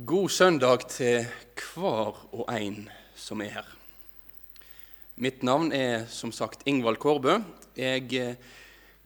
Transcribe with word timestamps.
God 0.00 0.30
søndag 0.32 0.86
til 0.88 1.26
hver 1.60 2.16
og 2.32 2.46
en 2.54 2.86
som 3.20 3.42
er 3.44 3.50
her. 3.52 3.66
Mitt 5.20 5.42
navn 5.44 5.74
er 5.76 6.06
som 6.08 6.30
sagt 6.32 6.62
Ingvald 6.64 6.96
Kårbø. 6.96 7.34
Jeg 7.76 8.06
eh, 8.16 8.38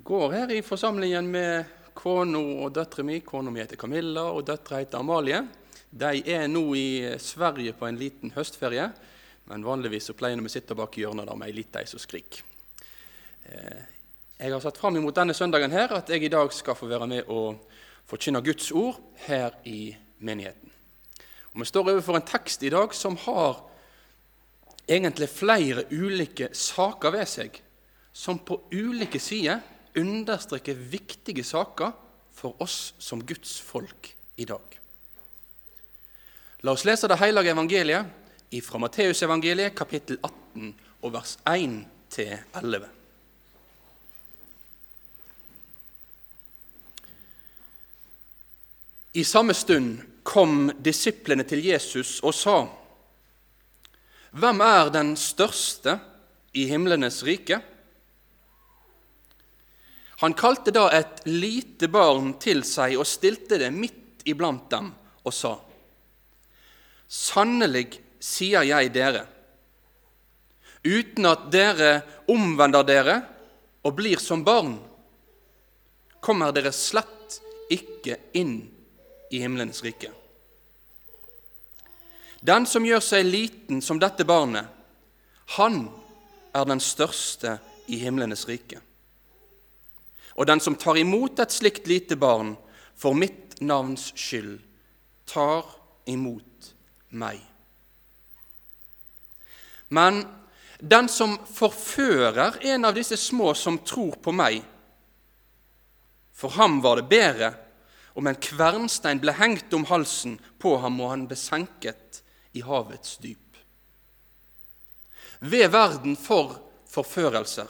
går 0.06 0.36
her 0.36 0.52
i 0.54 0.60
forsamlingen 0.62 1.26
med 1.32 1.64
kona 1.98 2.38
og 2.38 2.76
døtre 2.76 3.02
mi. 3.02 3.16
Kona 3.26 3.50
mi 3.50 3.58
heter 3.58 3.80
Camilla, 3.80 4.28
og 4.30 4.46
døtra 4.46 4.78
heter 4.84 5.00
Amalie. 5.00 5.40
De 5.90 6.20
er 6.30 6.46
nå 6.46 6.62
i 6.78 7.16
Sverige 7.18 7.74
på 7.74 7.88
en 7.88 7.98
liten 7.98 8.30
høstferie, 8.36 8.86
men 9.50 9.66
vanligvis 9.66 10.12
så 10.12 10.14
pleier 10.14 10.38
vi 10.38 10.46
å 10.46 10.54
sitte 10.54 10.78
bak 10.78 10.94
hjørnet 11.00 11.26
der 11.26 11.40
med 11.40 11.50
ei 11.50 11.56
lita 11.56 11.82
ei 11.82 11.90
som 11.90 12.02
skriker. 12.02 12.44
Eh, 13.50 13.82
jeg 14.38 14.54
har 14.54 14.62
satt 14.62 14.78
fram 14.78 15.00
imot 15.02 15.18
denne 15.18 15.34
søndagen 15.34 15.74
her 15.74 15.96
at 15.98 16.14
jeg 16.14 16.22
i 16.22 16.30
dag 16.30 16.54
skal 16.54 16.78
få 16.78 16.86
være 16.86 17.10
med 17.16 17.34
og 17.34 17.66
forkynne 18.06 18.44
Guds 18.46 18.70
ord 18.70 19.02
her 19.26 19.58
i 19.66 19.88
menigheten. 20.22 20.70
Og 21.54 21.60
Vi 21.60 21.64
står 21.70 21.90
overfor 21.92 22.18
en 22.18 22.26
tekst 22.26 22.62
i 22.62 22.70
dag 22.70 22.94
som 22.94 23.16
har 23.16 23.62
egentlig 24.90 25.28
flere 25.30 25.84
ulike 25.90 26.48
saker 26.52 27.14
ved 27.14 27.28
seg, 27.30 27.60
som 28.12 28.38
på 28.38 28.58
ulike 28.72 29.20
sider 29.22 29.62
understreker 29.96 30.74
viktige 30.74 31.44
saker 31.46 31.94
for 32.34 32.58
oss 32.62 32.94
som 32.98 33.22
Guds 33.22 33.60
folk 33.62 34.10
i 34.36 34.44
dag. 34.44 34.80
La 36.64 36.74
oss 36.74 36.84
lese 36.84 37.08
det 37.08 37.20
hellige 37.20 37.54
evangeliet 37.54 38.60
fra 38.64 38.78
Matteusevangeliet, 38.78 39.74
kapittel 39.74 40.18
18, 40.22 40.74
og 41.02 41.12
vers 41.12 41.36
1-11. 41.46 42.86
I 49.14 49.22
samme 49.22 49.54
stund 49.54 50.13
kom 50.24 50.72
disiplene 50.82 51.44
til 51.46 51.62
Jesus 51.64 52.18
og 52.24 52.34
sa:" 52.34 52.64
Hvem 54.34 54.60
er 54.66 54.90
den 54.90 55.12
største 55.16 55.98
i 56.58 56.64
himlenes 56.66 57.22
rike? 57.22 57.60
Han 60.24 60.34
kalte 60.34 60.72
da 60.74 60.88
et 60.90 61.22
lite 61.28 61.86
barn 61.86 62.32
til 62.42 62.64
seg 62.66 62.96
og 62.98 63.06
stilte 63.06 63.60
det 63.60 63.70
midt 63.70 64.24
iblant 64.26 64.66
dem 64.70 64.90
og 65.22 65.32
sa:" 65.32 65.54
Sannelig 67.06 68.00
sier 68.18 68.64
jeg 68.64 68.90
dere, 68.94 69.26
uten 70.84 71.26
at 71.28 71.50
dere 71.52 71.90
omvender 72.32 72.82
dere 72.82 73.16
og 73.84 73.94
blir 73.94 74.18
som 74.18 74.42
barn, 74.44 74.78
kommer 76.24 76.52
dere 76.56 76.72
slett 76.72 77.38
ikke 77.70 78.16
inn 78.32 78.73
i 79.34 79.40
himlenes 79.42 79.82
rike. 79.82 80.10
Den 82.40 82.66
som 82.68 82.84
gjør 82.86 83.02
seg 83.02 83.26
liten 83.26 83.80
som 83.82 83.98
dette 83.98 84.26
barnet, 84.28 84.68
han 85.56 85.86
er 86.54 86.68
den 86.68 86.82
største 86.82 87.56
i 87.90 87.98
himlenes 87.98 88.44
rike. 88.46 88.78
Og 90.38 90.46
den 90.46 90.62
som 90.62 90.76
tar 90.78 91.00
imot 91.00 91.40
et 91.42 91.54
slikt 91.54 91.88
lite 91.90 92.18
barn 92.20 92.54
for 92.94 93.16
mitt 93.16 93.58
navns 93.64 94.12
skyld, 94.14 94.60
tar 95.26 95.66
imot 96.10 96.70
meg. 97.10 97.40
Men 99.88 100.22
den 100.78 101.08
som 101.08 101.38
forfører 101.48 102.60
en 102.74 102.86
av 102.86 102.94
disse 102.94 103.16
små 103.16 103.54
som 103.58 103.80
tror 103.82 104.18
på 104.22 104.34
meg, 104.36 104.62
for 106.34 106.54
ham 106.54 106.80
var 106.84 107.00
det 107.00 107.08
bedre 107.08 107.54
om 108.14 108.26
en 108.26 108.38
kvernstein 108.38 109.20
ble 109.22 109.34
hengt 109.34 109.72
om 109.74 109.86
halsen 109.90 110.36
på 110.62 110.76
ham, 110.82 111.00
og 111.02 111.10
han 111.10 111.24
ble 111.28 111.38
senket 111.38 112.22
i 112.54 112.62
havets 112.62 113.18
dyp. 113.22 113.58
Ved 115.40 115.72
verden 115.74 116.14
for 116.16 116.54
forførelser. 116.88 117.68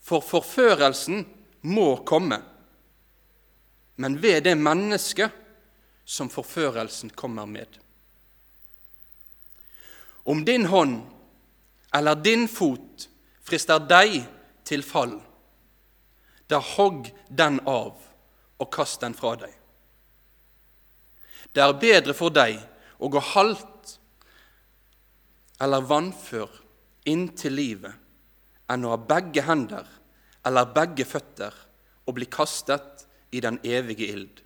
For 0.00 0.24
forførelsen 0.24 1.22
må 1.62 2.02
komme, 2.08 2.40
men 4.00 4.18
ved 4.18 4.42
det 4.48 4.56
mennesket 4.58 5.30
som 6.04 6.30
forførelsen 6.32 7.12
kommer 7.14 7.46
med. 7.46 7.68
Om 10.26 10.44
din 10.44 10.66
hånd 10.66 11.00
eller 11.94 12.18
din 12.18 12.48
fot 12.48 13.06
frister 13.46 13.78
deg 13.78 14.20
til 14.66 14.82
fall, 14.82 15.20
da 16.50 16.58
hogg 16.74 17.12
den 17.28 17.60
av 17.68 18.09
og 18.60 18.68
kast 18.72 19.00
den 19.04 19.16
fra 19.16 19.34
deg. 19.40 19.52
Det 21.50 21.62
er 21.64 21.80
bedre 21.82 22.14
for 22.14 22.32
deg 22.34 22.58
å 23.00 23.08
gå 23.10 23.22
halvt 23.32 23.96
eller 25.64 25.88
vannfør 25.88 26.52
inntil 27.10 27.56
livet 27.56 28.70
enn 28.70 28.84
å 28.86 28.92
ha 28.94 29.00
begge 29.00 29.42
hender 29.48 29.88
eller 30.46 30.72
begge 30.74 31.06
føtter 31.08 31.56
og 32.06 32.16
bli 32.16 32.28
kastet 32.30 33.06
i 33.34 33.42
den 33.42 33.58
evige 33.66 34.08
ild. 34.12 34.40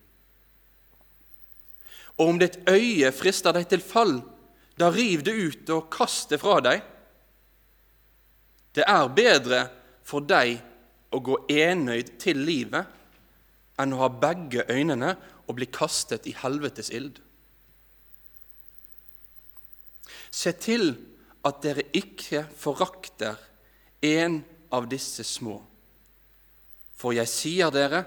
Og 2.19 2.31
om 2.31 2.39
ditt 2.39 2.61
øye 2.71 3.11
frister 3.15 3.55
deg 3.55 3.67
til 3.71 3.83
fall, 3.83 4.19
da 4.79 4.91
riv 4.91 5.23
det 5.27 5.35
ut 5.35 5.71
og 5.75 5.89
kast 5.93 6.31
det 6.31 6.41
fra 6.43 6.61
deg. 6.63 6.83
Det 8.75 8.87
er 8.87 9.15
bedre 9.15 9.61
for 10.07 10.27
deg 10.27 10.59
å 11.15 11.21
gå 11.23 11.39
enøyd 11.51 12.15
til 12.23 12.43
livet 12.43 12.91
enn 13.81 13.95
å 13.95 14.03
ha 14.05 14.09
begge 14.09 14.65
øynene 14.71 15.15
og 15.47 15.57
bli 15.59 15.69
kastet 15.73 16.29
i 16.31 16.35
helvetes 16.39 16.91
ild. 16.95 17.19
Se 20.35 20.53
til 20.59 20.95
at 21.45 21.61
dere 21.63 21.87
ikke 21.95 22.45
forakter 22.59 23.39
en 24.05 24.41
av 24.75 24.89
disse 24.91 25.25
små. 25.27 25.61
For 26.95 27.15
jeg 27.17 27.31
sier 27.31 27.73
dere 27.75 28.05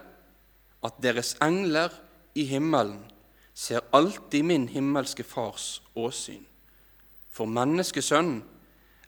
at 0.85 0.99
deres 1.03 1.35
engler 1.43 1.93
i 2.37 2.45
himmelen 2.49 2.99
ser 3.57 3.85
alltid 3.95 4.45
min 4.45 4.67
himmelske 4.69 5.25
Fars 5.25 5.79
åsyn. 5.97 6.43
For 7.33 7.49
menneskesønnen 7.49 8.41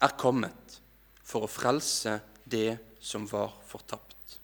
er 0.02 0.16
kommet 0.18 0.80
for 1.26 1.46
å 1.46 1.52
frelse 1.52 2.20
det 2.50 2.78
som 3.02 3.28
var 3.30 3.54
fortapt. 3.68 4.40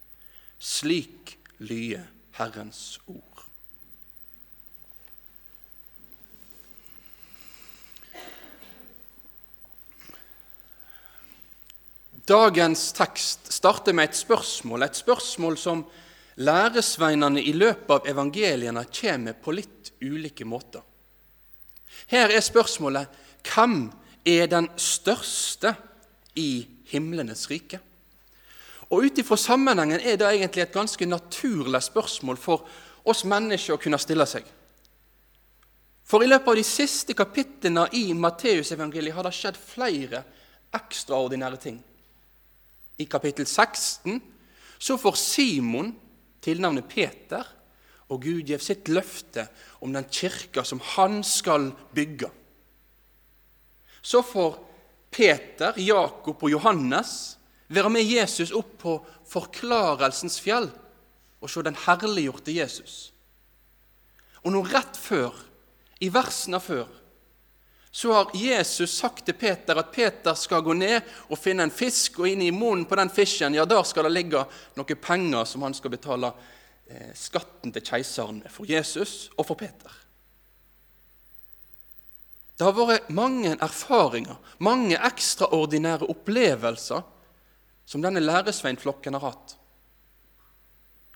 Slik 0.60 1.35
lye 1.60 2.02
Herrens 2.36 3.00
ord. 3.08 3.36
Dagens 12.26 12.90
tekst 12.98 13.52
starter 13.54 13.94
med 13.94 14.10
et 14.10 14.18
spørsmål, 14.18 14.84
et 14.84 14.98
spørsmål 14.98 15.58
som 15.62 15.84
læresveinene 16.42 17.44
i 17.44 17.54
løpet 17.54 17.92
av 17.94 18.08
evangeliene 18.10 18.82
kommer 18.90 19.38
på 19.38 19.54
litt 19.54 19.92
ulike 20.02 20.46
måter. 20.46 20.82
Her 22.10 22.34
er 22.34 22.42
spørsmålet 22.44 23.22
hvem 23.46 23.92
er 24.26 24.50
den 24.50 24.72
største 24.76 25.76
i 26.36 26.66
himlenes 26.90 27.46
rike? 27.52 27.80
Og 28.90 29.08
Ut 29.08 29.18
ifra 29.18 29.38
sammenhengen 29.40 30.00
er 30.00 30.20
det 30.20 30.28
egentlig 30.30 30.62
et 30.66 30.76
ganske 30.76 31.06
naturlig 31.10 31.82
spørsmål 31.84 32.38
for 32.38 32.68
oss 33.06 33.24
mennesker 33.26 33.76
å 33.76 33.82
kunne 33.82 34.00
stille 34.02 34.28
seg. 34.30 34.46
For 36.06 36.22
i 36.22 36.30
løpet 36.30 36.52
av 36.52 36.60
de 36.60 36.66
siste 36.66 37.16
kapitlene 37.18 37.88
i 37.98 38.12
Matteusevangeliet 38.14 39.16
har 39.16 39.26
det 39.26 39.34
skjedd 39.34 39.58
flere 39.58 40.22
ekstraordinære 40.76 41.62
ting. 41.62 41.80
I 43.02 43.08
kapittel 43.10 43.48
16 43.48 44.20
så 44.78 44.98
får 45.02 45.18
Simon 45.18 45.90
tilnavnet 46.46 46.88
Peter, 46.88 47.42
og 48.14 48.22
Gud 48.22 48.46
gir 48.46 48.62
sitt 48.62 48.86
løfte 48.92 49.48
om 49.82 49.94
den 49.96 50.06
kirka 50.14 50.62
som 50.64 50.82
han 50.94 51.24
skal 51.26 51.72
bygge. 51.96 52.30
Så 54.06 54.22
får 54.22 54.60
Peter, 55.10 55.74
Jakob 55.82 56.44
og 56.44 56.52
Johannes 56.52 57.35
være 57.68 57.90
med 57.90 58.06
Jesus 58.06 58.54
opp 58.56 58.78
på 58.82 58.96
forklarelsens 59.30 60.38
fjell 60.42 60.70
og 61.42 61.52
se 61.52 61.64
den 61.66 61.78
herliggjorte 61.86 62.54
Jesus. 62.54 62.96
Og 64.46 64.54
nå 64.54 64.62
rett 64.70 64.98
før, 64.98 65.34
i 66.04 66.10
versene 66.12 66.60
før, 66.62 66.90
så 67.96 68.12
har 68.12 68.34
Jesus 68.36 68.92
sagt 68.92 69.24
til 69.26 69.38
Peter 69.40 69.78
at 69.80 69.94
Peter 69.96 70.36
skal 70.36 70.66
gå 70.66 70.74
ned 70.76 71.00
og 71.32 71.40
finne 71.40 71.64
en 71.64 71.72
fisk, 71.72 72.20
og 72.20 72.28
inn 72.28 72.44
i 72.44 72.52
munnen 72.52 72.84
på 72.90 72.98
den 73.00 73.10
fisken 73.10 73.56
ja, 73.56 73.64
der 73.66 73.86
skal 73.88 74.10
det 74.10 74.12
ligge 74.12 74.42
noen 74.76 75.00
penger 75.00 75.48
som 75.48 75.64
han 75.64 75.78
skal 75.78 75.94
betale 75.94 76.34
eh, 76.92 77.14
skatten 77.16 77.72
til 77.72 77.86
keiseren 77.88 78.42
med 78.44 78.52
for 78.52 78.68
Jesus 78.68 79.30
og 79.38 79.48
for 79.48 79.56
Peter. 79.56 80.02
Det 82.56 82.68
har 82.68 82.76
vært 82.76 83.10
mange 83.16 83.56
erfaringer, 83.56 84.38
mange 84.60 85.00
ekstraordinære 85.00 86.12
opplevelser 86.12 87.15
som 87.86 88.02
denne 88.02 88.24
læresveinflokken 88.24 89.14
har 89.18 89.26
hatt. 89.28 89.56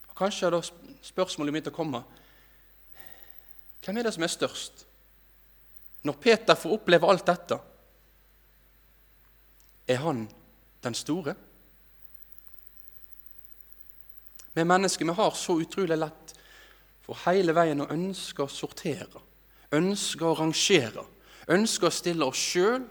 Og 0.10 0.16
Kanskje 0.18 0.48
er 0.48 0.56
da 0.56 0.62
spørsmålet 1.06 1.56
mitt 1.56 1.70
å 1.72 1.76
komme 1.76 2.04
Hvem 3.80 3.98
er 3.98 4.10
det 4.10 4.12
som 4.14 4.26
er 4.26 4.32
størst? 4.34 4.86
Når 6.04 6.18
Peter 6.20 6.56
får 6.56 6.74
oppleve 6.76 7.08
alt 7.08 7.26
dette, 7.28 7.58
er 9.90 10.02
han 10.04 10.26
den 10.84 10.96
store? 10.96 11.34
Vi 14.54 14.64
mennesker 14.64 15.06
vi 15.08 15.16
har 15.16 15.32
så 15.36 15.56
utrolig 15.62 15.98
lett 15.98 16.34
for 17.06 17.20
hele 17.26 17.56
veien 17.56 17.82
å 17.82 17.90
ønske 17.90 18.44
å 18.44 18.52
sortere, 18.52 19.22
ønske 19.76 20.28
å 20.28 20.36
rangere, 20.38 21.06
ønske 21.50 21.88
å 21.88 21.94
stille 21.94 22.28
oss 22.28 22.42
sjøl, 22.52 22.84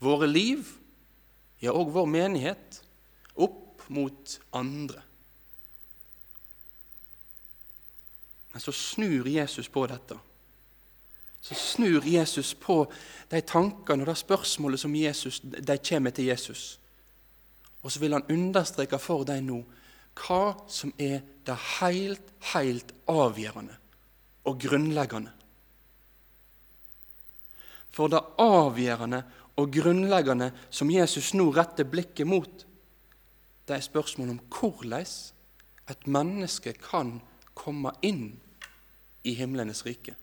våre 0.00 0.28
liv, 0.30 0.64
ja, 1.60 1.74
og 1.74 1.92
vår 1.92 2.06
menighet, 2.08 2.80
mot 3.90 4.40
andre. 4.56 5.02
Men 8.52 8.60
så 8.60 8.72
snur 8.72 9.28
Jesus 9.28 9.68
på 9.68 9.86
dette. 9.86 10.18
Så 11.40 11.54
snur 11.54 12.04
Jesus 12.04 12.54
på 12.54 12.84
de 13.30 13.40
tankene 13.40 14.04
og 14.04 14.10
det 14.10 14.18
spørsmålet 14.20 14.82
som 14.82 14.94
Jesus, 14.94 15.40
de 15.40 15.78
kommer 15.78 16.10
til 16.10 16.28
Jesus. 16.28 16.78
Og 17.82 17.92
så 17.92 18.00
vil 18.00 18.12
han 18.12 18.26
understreke 18.28 18.98
for 19.00 19.24
dem 19.24 19.46
nå 19.48 19.60
hva 20.20 20.52
som 20.68 20.92
er 21.00 21.22
det 21.46 21.56
helt, 21.80 22.32
helt 22.52 22.90
avgjørende 23.08 23.76
og 24.50 24.58
grunnleggende. 24.60 25.32
For 27.90 28.10
det 28.10 28.20
avgjørende 28.38 29.22
og 29.56 29.72
grunnleggende 29.72 30.50
som 30.70 30.90
Jesus 30.92 31.32
nå 31.34 31.48
retter 31.54 31.88
blikket 31.88 32.28
mot, 32.28 32.66
det 33.70 33.76
er 33.78 33.86
spørsmålet 33.86 34.34
om 34.34 34.40
hvordan 34.50 35.06
et 35.90 36.06
menneske 36.10 36.72
kan 36.82 37.20
komme 37.54 37.92
inn 38.02 38.32
i 39.22 39.34
himlenes 39.38 39.84
rike. 39.86 40.16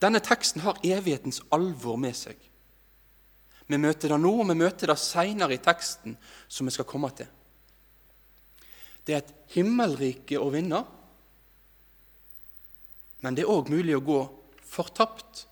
Denne 0.00 0.20
teksten 0.24 0.62
har 0.64 0.80
evighetens 0.84 1.42
alvor 1.52 1.98
med 2.00 2.16
seg. 2.16 2.36
Vi 3.68 3.76
møter 3.76 4.12
det 4.12 4.20
nå, 4.20 4.32
og 4.40 4.48
vi 4.48 4.56
møter 4.56 4.88
det 4.88 4.96
seinere 5.00 5.56
i 5.56 5.60
teksten, 5.60 6.16
som 6.48 6.68
vi 6.68 6.72
skal 6.72 6.88
komme 6.88 7.10
til. 7.16 7.28
Det 9.04 9.14
er 9.14 9.20
et 9.20 9.34
himmelrike 9.52 10.40
å 10.40 10.48
vinne, 10.52 10.80
men 13.20 13.36
det 13.36 13.44
er 13.44 13.52
òg 13.52 13.68
mulig 13.72 13.96
å 13.96 14.04
gå 14.04 14.18
fortapt. 14.64 15.44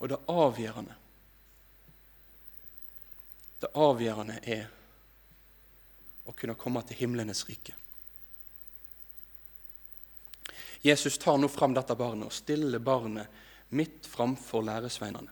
Og 0.00 0.08
det 0.08 0.20
avgjørende 0.32 0.96
Det 3.60 3.68
avgjørende 3.76 4.38
er 4.48 4.68
å 6.24 6.32
kunne 6.32 6.56
komme 6.56 6.80
til 6.88 6.96
himlenes 6.96 7.42
rike. 7.44 7.74
Jesus 10.80 11.18
tar 11.20 11.36
nå 11.36 11.48
fram 11.52 11.74
dette 11.76 11.92
barnet 11.92 12.30
og 12.30 12.32
stiller 12.32 12.80
barnet 12.80 13.28
midt 13.76 14.08
framfor 14.08 14.64
læresveinene. 14.64 15.28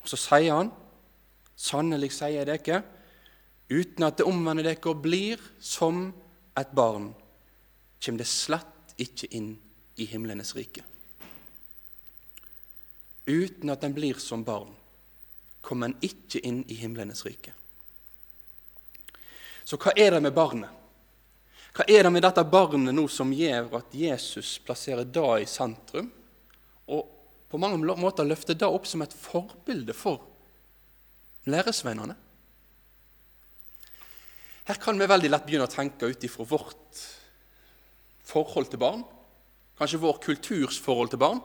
Og 0.00 0.08
Så 0.08 0.16
sier 0.16 0.54
han, 0.54 0.70
sannelig 1.56 2.14
sier 2.16 2.40
jeg 2.40 2.48
dere, 2.48 2.82
uten 3.68 4.06
at 4.06 4.16
det 4.16 4.26
omvender 4.26 4.64
dere 4.64 4.88
og 4.88 5.02
blir 5.04 5.42
som 5.60 6.06
et 6.56 6.72
barn, 6.72 7.12
kommer 8.00 8.24
det 8.24 8.30
slett 8.32 8.94
ikke 8.96 9.28
inn 9.36 9.52
i 10.00 10.08
himlenes 10.08 10.54
rike. 10.56 10.82
Uten 13.30 13.70
at 13.70 13.84
en 13.86 13.94
blir 13.94 14.18
som 14.18 14.42
barn, 14.44 14.72
kommer 15.60 15.90
en 15.90 15.98
ikke 16.02 16.40
inn 16.42 16.64
i 16.66 16.76
himlenes 16.80 17.22
rike. 17.26 17.52
Så 19.64 19.78
hva 19.78 19.92
er 19.94 20.16
det 20.16 20.22
med 20.24 20.34
barnet? 20.34 20.72
Hva 21.76 21.86
er 21.86 22.02
det 22.02 22.10
med 22.10 22.24
dette 22.24 22.42
barnet 22.50 22.96
nå 22.96 23.04
som 23.12 23.30
gjør 23.30 23.76
at 23.78 23.92
Jesus 23.94 24.56
plasserer 24.66 25.06
det 25.06 25.28
i 25.44 25.46
sentrum, 25.46 26.08
og 26.90 27.06
på 27.50 27.58
mange 27.62 27.78
måter 27.98 28.26
løfter 28.26 28.58
det 28.58 28.66
opp 28.66 28.88
som 28.90 29.04
et 29.04 29.14
forbilde 29.14 29.94
for 29.94 30.24
læresveinene? 31.46 32.16
Her 34.66 34.78
kan 34.82 34.98
vi 34.98 35.08
veldig 35.10 35.30
lett 35.30 35.46
begynne 35.46 35.66
å 35.66 35.70
tenke 35.70 36.10
ut 36.10 36.26
ifra 36.26 36.44
vårt 36.46 37.04
forhold 38.26 38.70
til 38.70 38.82
barn, 38.82 39.06
kanskje 39.78 40.02
vår 40.02 40.20
kulturs 40.22 40.78
forhold 40.82 41.14
til 41.14 41.22
barn. 41.22 41.40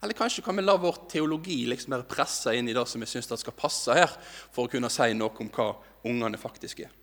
Eller 0.00 0.16
kanskje 0.16 0.42
kan 0.44 0.56
vi 0.56 0.62
la 0.64 0.76
vår 0.80 1.02
teologi 1.12 1.58
liksom 1.68 1.92
være 1.92 2.08
presse 2.08 2.54
inn 2.56 2.68
i 2.68 2.74
det 2.76 2.86
som 2.88 3.02
vi 3.02 3.08
syns 3.08 3.28
skal 3.28 3.56
passe 3.56 3.94
her, 3.94 4.14
for 4.52 4.64
å 4.64 4.72
kunne 4.72 4.88
si 4.92 5.10
noe 5.16 5.44
om 5.44 5.50
hva 5.52 5.74
ungene 6.08 6.40
faktisk 6.40 6.86
er. 6.86 6.94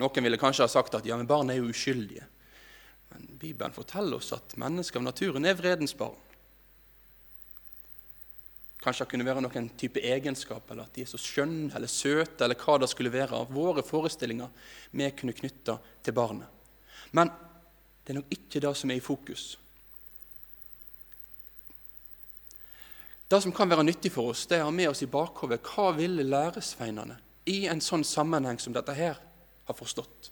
Noen 0.00 0.24
ville 0.24 0.40
kanskje 0.40 0.64
ha 0.64 0.70
sagt 0.70 0.94
at 0.96 1.06
ja, 1.06 1.18
men 1.18 1.28
barn 1.28 1.50
er 1.50 1.58
jo 1.58 1.70
uskyldige. 1.72 2.24
Men 3.12 3.26
Bibelen 3.40 3.74
forteller 3.76 4.22
oss 4.22 4.32
at 4.32 4.54
mennesker 4.60 5.02
av 5.02 5.10
naturen 5.10 5.44
er 5.44 5.58
vredens 5.58 5.92
barn. 5.98 6.16
Kanskje 8.82 9.04
det 9.04 9.12
kunne 9.12 9.26
være 9.26 9.42
noen 9.44 9.68
type 9.78 10.00
egenskap, 10.02 10.70
eller 10.70 10.88
at 10.88 10.96
de 10.96 11.04
er 11.04 11.10
så 11.10 11.20
skjønne 11.20 11.70
eller 11.76 11.90
søte, 11.90 12.42
eller 12.42 12.58
hva 12.58 12.78
det 12.82 12.88
skulle 12.90 13.12
være 13.14 13.38
av 13.38 13.52
våre 13.54 13.84
forestillinger 13.86 14.70
vi 14.90 15.10
kunne 15.18 15.36
knytte 15.38 15.76
til 16.02 16.16
barnet. 16.16 16.48
Men 17.14 17.30
det 18.02 18.14
er 18.14 18.18
nok 18.18 18.32
ikke 18.34 18.62
det 18.64 18.72
som 18.78 18.90
er 18.90 18.98
i 18.98 19.04
fokus. 19.04 19.52
Det 23.32 23.40
som 23.40 23.52
kan 23.52 23.70
være 23.70 23.86
nyttig 23.86 24.10
for 24.12 24.28
oss, 24.28 24.44
det 24.44 24.58
er 24.58 24.66
å 24.66 24.68
ha 24.68 24.72
med 24.76 24.90
oss 24.90 25.00
i 25.06 25.08
bakhodet 25.08 25.62
hva 25.64 25.86
ville 25.96 26.24
læresveinene 26.26 27.14
i 27.48 27.62
en 27.72 27.80
sånn 27.80 28.04
sammenheng 28.04 28.58
som 28.60 28.74
dette 28.76 28.92
her 28.92 29.16
har 29.16 29.76
forstått. 29.78 30.28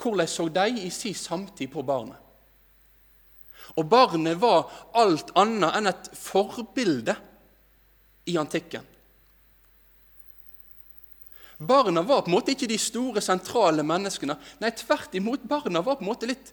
Hvordan 0.00 0.30
så 0.30 0.46
de 0.48 0.64
i 0.80 0.88
sin 0.88 1.14
samtid 1.14 1.68
på 1.74 1.84
barnet? 1.84 2.16
Og 3.76 3.84
barnet 3.84 4.40
var 4.40 4.72
alt 4.96 5.34
annet 5.36 5.76
enn 5.76 5.92
et 5.92 6.10
forbilde 6.16 7.18
i 8.32 8.38
antikken. 8.40 8.88
Barna 11.60 12.00
var 12.00 12.24
på 12.24 12.32
en 12.32 12.38
måte 12.38 12.56
ikke 12.56 12.72
de 12.72 12.80
store, 12.80 13.20
sentrale 13.20 13.84
menneskene. 13.84 14.40
Nei, 14.64 14.72
tvert 14.72 15.20
imot, 15.20 15.44
barna 15.44 15.84
var 15.84 16.00
på 16.00 16.08
en 16.08 16.14
måte 16.14 16.32
litt 16.32 16.48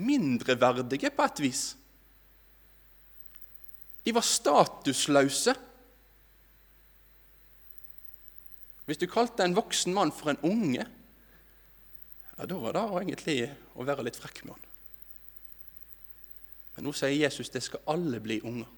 mindreverdige 0.00 1.12
på 1.12 1.28
et 1.28 1.44
vis. 1.44 1.66
De 4.04 4.12
var 4.12 4.26
statusløse. 4.26 5.54
Hvis 8.84 9.00
du 9.00 9.06
kalte 9.08 9.46
en 9.46 9.56
voksen 9.56 9.94
mann 9.96 10.12
for 10.12 10.34
en 10.34 10.42
unge, 10.44 10.84
ja, 12.34 12.46
da 12.46 12.58
var 12.60 12.76
det 12.76 12.84
egentlig 13.00 13.38
å 13.78 13.86
være 13.86 14.04
litt 14.04 14.18
frekk 14.20 14.42
med 14.44 14.56
han. 14.56 14.70
Men 16.74 16.88
nå 16.88 16.92
sier 16.96 17.14
Jesus 17.14 17.52
det 17.54 17.62
skal 17.64 17.84
alle 17.94 18.20
bli 18.20 18.40
unger. 18.44 18.68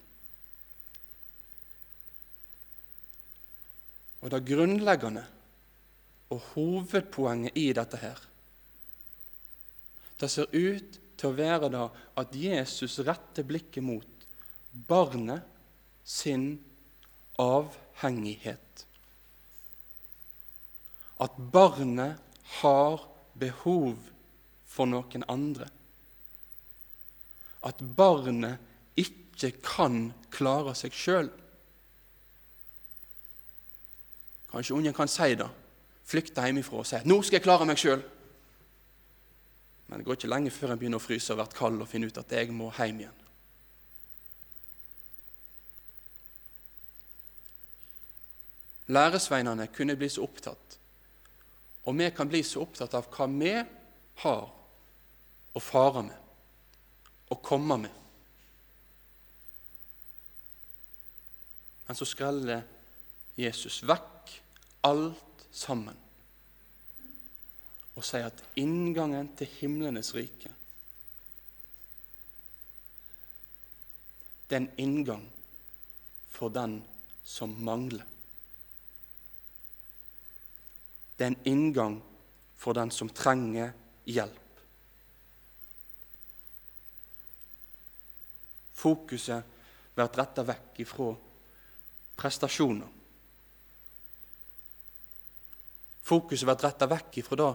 Og 4.21 4.31
det 4.33 4.45
grunnleggende 4.47 5.23
og 6.33 6.43
hovedpoenget 6.53 7.55
i 7.55 7.69
dette 7.71 7.99
her 8.01 8.17
Det 10.19 10.27
ser 10.27 10.49
ut 10.51 10.97
til 11.15 11.29
å 11.29 11.37
være 11.37 11.69
da 11.71 11.83
at 12.17 12.33
Jesus 12.35 12.97
retter 13.05 13.45
blikket 13.47 13.85
mot 13.85 14.16
barnet 14.87 15.43
sin 16.03 16.59
avhengighet 17.39 18.67
at 21.19 21.31
barnet 21.51 22.17
har 22.61 23.01
behov 23.39 23.97
for 24.69 24.89
noen 24.89 25.25
andre. 25.29 25.67
At 27.65 27.81
barnet 27.97 28.61
ikke 28.97 29.51
kan 29.65 30.11
klare 30.33 30.75
seg 30.77 30.93
sjøl. 30.93 31.31
Kanskje 34.51 34.77
ungen 34.77 34.95
kan 34.95 35.09
si 35.11 35.33
det, 35.37 35.49
flykte 36.07 36.45
hjemmefra 36.45 36.83
og 36.83 36.85
si 36.87 37.01
'Nå 37.03 37.21
skal 37.23 37.37
jeg 37.37 37.43
klare 37.43 37.65
meg 37.65 37.77
sjøl'. 37.77 38.05
Men 39.87 39.99
det 39.99 40.05
går 40.05 40.15
ikke 40.15 40.27
lenge 40.27 40.51
før 40.51 40.71
en 40.71 40.79
begynner 40.79 40.99
å 40.99 41.07
fryse 41.07 41.33
og 41.33 41.37
blir 41.37 41.57
kald 41.57 41.81
og 41.81 41.87
finne 41.87 42.07
ut 42.07 42.17
at 42.17 42.31
jeg 42.31 42.51
må 42.51 42.71
hjem 42.71 42.99
igjen. 42.99 43.26
Læresveinene 48.87 49.67
kunne 49.75 49.95
bli 49.99 50.09
så 50.09 50.23
opptatt 50.23 50.77
og 51.87 51.95
vi 51.95 52.09
kan 52.11 52.27
bli 52.27 52.41
så 52.43 52.65
opptatt 52.65 52.95
av 52.99 53.05
hva 53.15 53.25
vi 53.31 53.53
har 54.23 54.47
å 55.55 55.61
fare 55.63 56.01
med 56.03 56.25
og 57.31 57.39
komme 57.43 57.77
med. 57.79 57.93
Men 61.87 61.95
så 61.95 62.07
skreller 62.07 62.65
Jesus 63.39 63.79
vekk 63.87 64.33
alt 64.87 65.47
sammen 65.55 66.03
og 67.95 68.03
sier 68.05 68.27
at 68.27 68.43
inngangen 68.59 69.31
til 69.39 69.49
himlenes 69.57 70.11
rike 70.15 70.51
det 74.47 74.55
er 74.55 74.61
en 74.61 74.69
inngang 74.79 75.23
for 76.31 76.51
den 76.53 76.77
som 77.27 77.55
mangler. 77.67 78.05
Det 81.17 81.25
er 81.25 81.33
en 81.33 81.47
inngang 81.49 82.01
for 82.57 82.77
den 82.77 82.91
som 82.93 83.09
trenger 83.09 83.71
hjelp. 84.05 84.43
Fokuset 88.77 89.55
blir 89.95 90.13
retta 90.13 90.45
vekk 90.45 90.83
ifra 90.83 91.07
prestasjoner. 92.17 92.91
Fokuset 96.05 96.45
blir 96.45 96.61
retta 96.67 96.87
vekk 96.87 97.17
ifra 97.23 97.39
det 97.41 97.49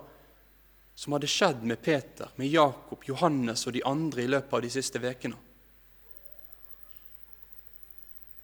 som 0.95 1.14
hadde 1.14 1.31
skjedd 1.31 1.62
med 1.64 1.81
Peter, 1.83 2.28
med 2.37 2.50
Jakob, 2.50 3.04
Johannes 3.07 3.66
og 3.66 3.73
de 3.73 3.85
andre 3.87 4.26
i 4.26 4.28
løpet 4.28 4.52
av 4.59 4.62
de 4.62 4.71
siste 4.71 5.00
ukene. 5.00 5.38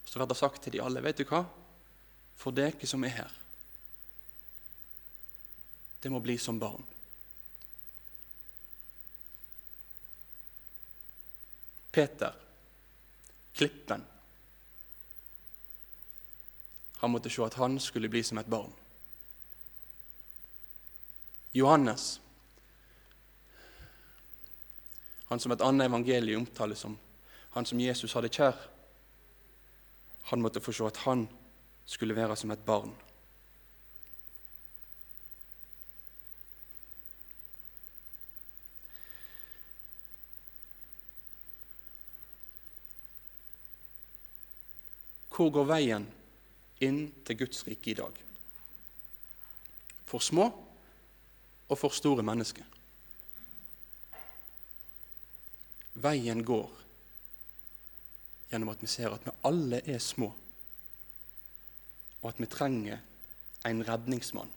Så 0.08 0.16
blir 0.16 0.30
det 0.30 0.38
sagt 0.38 0.62
til 0.64 0.78
de 0.78 0.80
alle, 0.80 1.02
vet 1.04 1.20
du 1.20 1.26
hva? 1.28 1.42
For 2.38 2.54
dere 2.54 2.88
som 2.88 3.04
er 3.04 3.18
her, 3.18 3.34
det 6.00 6.10
må 6.10 6.20
bli 6.20 6.38
som 6.38 6.58
barn. 6.58 6.84
Peter, 11.90 12.34
klippen, 13.52 14.04
han 16.98 17.10
måtte 17.10 17.30
se 17.30 17.42
at 17.42 17.54
han 17.58 17.78
skulle 17.80 18.10
bli 18.10 18.22
som 18.22 18.38
et 18.38 18.50
barn. 18.50 18.72
Johannes, 21.52 22.20
han 25.28 25.40
som 25.40 25.52
et 25.52 25.62
annet 25.64 25.88
evangelium 25.88 26.44
omtaler 26.46 26.78
som 26.78 26.98
han 27.56 27.66
som 27.66 27.80
Jesus 27.80 28.12
hadde 28.14 28.30
kjær, 28.30 28.56
han 30.30 30.42
måtte 30.44 30.60
få 30.62 30.74
se 30.74 30.86
at 30.86 31.02
han 31.06 31.24
skulle 31.88 32.16
være 32.16 32.36
som 32.36 32.52
et 32.52 32.64
barn. 32.66 32.92
Hvor 45.38 45.52
går 45.54 45.68
veien 45.70 46.02
inn 46.82 46.96
til 47.22 47.36
Guds 47.38 47.60
rike 47.68 47.92
i 47.92 47.94
dag? 47.94 48.16
For 50.08 50.18
små 50.18 50.48
og 51.68 51.78
for 51.78 51.94
store 51.94 52.24
mennesker. 52.26 52.64
Veien 56.02 56.42
går 56.42 56.66
gjennom 58.50 58.72
at 58.72 58.82
vi 58.82 58.90
ser 58.90 59.14
at 59.14 59.28
vi 59.28 59.36
alle 59.46 59.78
er 59.86 60.02
små, 60.02 60.32
og 62.18 62.28
at 62.32 62.42
vi 62.42 62.50
trenger 62.50 62.98
en 63.68 63.84
redningsmann. 63.86 64.50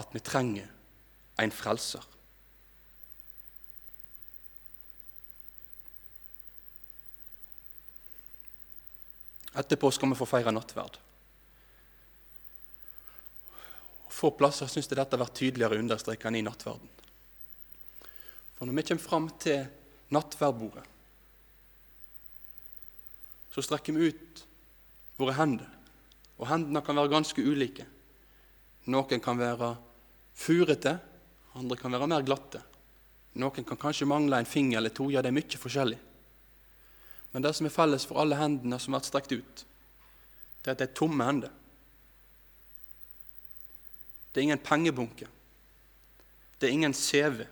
At 0.00 0.08
vi 0.14 0.24
trenger 0.24 0.72
en 1.42 1.52
frelser. 1.52 2.04
Etterpå 9.58 9.90
skal 9.90 10.12
vi 10.12 10.18
få 10.18 10.28
feire 10.30 10.52
nattverd. 10.54 10.98
Få 14.10 14.30
plasser 14.36 14.68
syns 14.68 14.90
jeg 14.90 14.98
dette 14.98 15.16
har 15.16 15.24
vært 15.24 15.38
tydeligere 15.38 15.80
understreket 15.80 16.28
enn 16.28 16.38
i 16.38 16.46
nattverden. 16.46 16.90
For 18.58 18.68
når 18.68 18.76
vi 18.76 18.86
kommer 18.90 19.04
fram 19.06 19.28
til 19.40 19.62
nattverdbordet, 20.12 20.82
så 23.50 23.64
strekker 23.64 23.96
vi 23.96 24.10
ut 24.10 24.42
våre 25.18 25.34
hender. 25.38 25.70
Og 26.38 26.48
hendene 26.48 26.82
kan 26.84 26.98
være 27.00 27.12
ganske 27.12 27.42
ulike. 27.42 27.86
Noen 28.92 29.22
kan 29.22 29.40
være 29.40 29.72
furete, 30.36 30.94
andre 31.58 31.78
kan 31.80 31.92
være 31.92 32.08
mer 32.12 32.26
glatte. 32.26 32.62
Noen 33.40 33.66
kan 33.66 33.78
kanskje 33.78 34.08
mangle 34.08 34.38
en 34.40 34.48
finger 34.48 34.78
eller 34.78 34.94
to. 34.94 35.08
Ja, 35.10 35.22
det 35.22 35.30
er 35.30 35.36
mye 35.36 35.60
forskjellig. 35.60 35.98
Men 37.32 37.42
det 37.42 37.54
som 37.54 37.66
er 37.66 37.74
felles 37.74 38.06
for 38.08 38.20
alle 38.20 38.38
hendene 38.38 38.78
som 38.80 38.94
har 38.94 39.02
vært 39.02 39.10
strekt 39.10 39.34
ut, 39.34 39.64
det 40.60 40.70
er 40.70 40.76
at 40.76 40.82
det 40.82 40.88
er 40.90 40.98
tomme 40.98 41.24
hender. 41.24 41.52
Det 44.30 44.40
er 44.40 44.48
ingen 44.48 44.62
pengebunke. 44.64 45.28
Det 46.60 46.68
er 46.68 46.72
ingen 46.72 46.94
CV. 46.94 47.46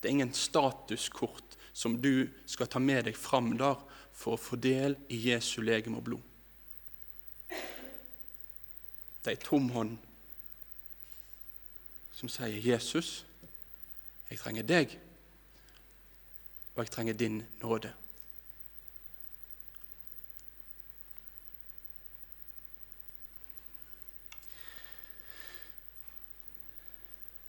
Det 0.00 0.08
er 0.08 0.14
ingen 0.14 0.34
statuskort 0.34 1.56
som 1.72 1.96
du 2.02 2.28
skal 2.46 2.68
ta 2.68 2.80
med 2.82 3.06
deg 3.08 3.16
fram 3.16 3.54
der 3.58 3.78
for 4.12 4.36
å 4.36 4.40
få 4.40 4.58
del 4.60 4.96
i 5.08 5.18
Jesu 5.30 5.60
legeme 5.64 6.00
og 6.00 6.06
blod. 6.10 6.26
Det 9.20 9.32
er 9.32 9.36
ei 9.36 9.42
tom 9.44 9.68
hånd 9.74 9.98
som 12.16 12.28
sier, 12.28 12.60
'Jesus, 12.60 13.24
jeg 14.30 14.38
trenger 14.38 14.62
deg, 14.62 14.98
og 16.80 16.86
jeg 16.86 16.90
trenger 16.94 17.12
din 17.12 17.42
nåde'. 17.60 17.92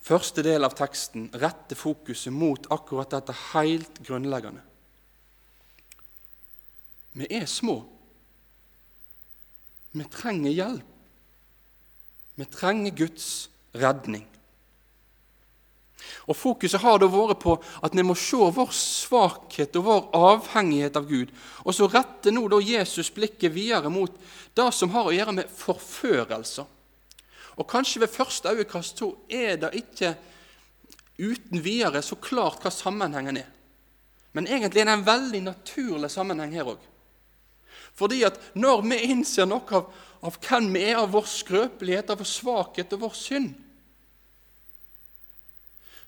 Første 0.01 0.43
del 0.43 0.67
av 0.67 0.75
teksten 0.75 1.29
retter 1.31 1.79
fokuset 1.79 2.33
mot 2.35 2.67
akkurat 2.75 3.13
dette 3.13 3.31
helt 3.53 4.01
grunnleggende. 4.03 4.61
Vi 7.13 7.27
er 7.31 7.45
små. 7.45 7.77
Vi 9.91 10.03
trenger 10.11 10.51
hjelp. 10.51 10.91
Vi 12.35 12.45
trenger 12.45 12.91
Guds 12.91 13.49
redning. 13.75 14.30
Og 16.29 16.37
Fokuset 16.37 16.81
har 16.81 16.99
da 17.01 17.09
vært 17.11 17.41
på 17.41 17.55
at 17.83 17.95
vi 17.95 18.05
må 18.05 18.15
se 18.17 18.37
vår 18.37 18.73
svakhet 18.75 19.75
og 19.79 19.87
vår 19.87 20.01
avhengighet 20.17 20.99
av 20.99 21.07
Gud. 21.09 21.31
Og 21.65 21.75
så 21.75 21.89
retter 21.91 22.35
nå 22.35 22.45
da 22.51 22.61
Jesus 22.63 23.11
blikket 23.13 23.53
videre 23.55 23.91
mot 23.93 24.13
det 24.57 24.69
som 24.75 24.91
har 24.95 25.09
å 25.09 25.15
gjøre 25.15 25.37
med 25.41 25.55
forførelser. 25.55 26.67
Og 27.59 27.67
kanskje 27.69 28.03
ved 28.03 28.13
første 28.13 28.53
øyekast 28.55 29.01
så 29.01 29.11
er 29.29 29.57
det 29.61 29.73
ikke 29.81 30.15
uten 31.21 31.61
videre 31.61 32.01
så 32.01 32.17
klart 32.17 32.63
hva 32.63 32.71
sammenhengen 32.73 33.41
er. 33.41 33.49
Men 34.31 34.47
egentlig 34.47 34.81
er 34.81 34.87
det 34.87 34.95
en 34.95 35.09
veldig 35.09 35.41
naturlig 35.49 36.09
sammenheng 36.11 36.55
her 36.55 36.71
òg. 36.71 36.79
Fordi 37.97 38.21
at 38.23 38.37
når 38.55 38.85
vi 38.87 39.01
innser 39.11 39.49
noe 39.49 39.75
av, 39.75 39.89
av 40.23 40.37
hvem 40.39 40.69
vi 40.73 40.85
er, 40.87 41.01
av 41.01 41.11
vår 41.11 41.27
skrøpelighet, 41.27 42.13
av 42.13 42.21
vår 42.21 42.29
svakhet 42.29 42.95
og 42.95 43.03
vår 43.03 43.17
synd, 43.17 43.51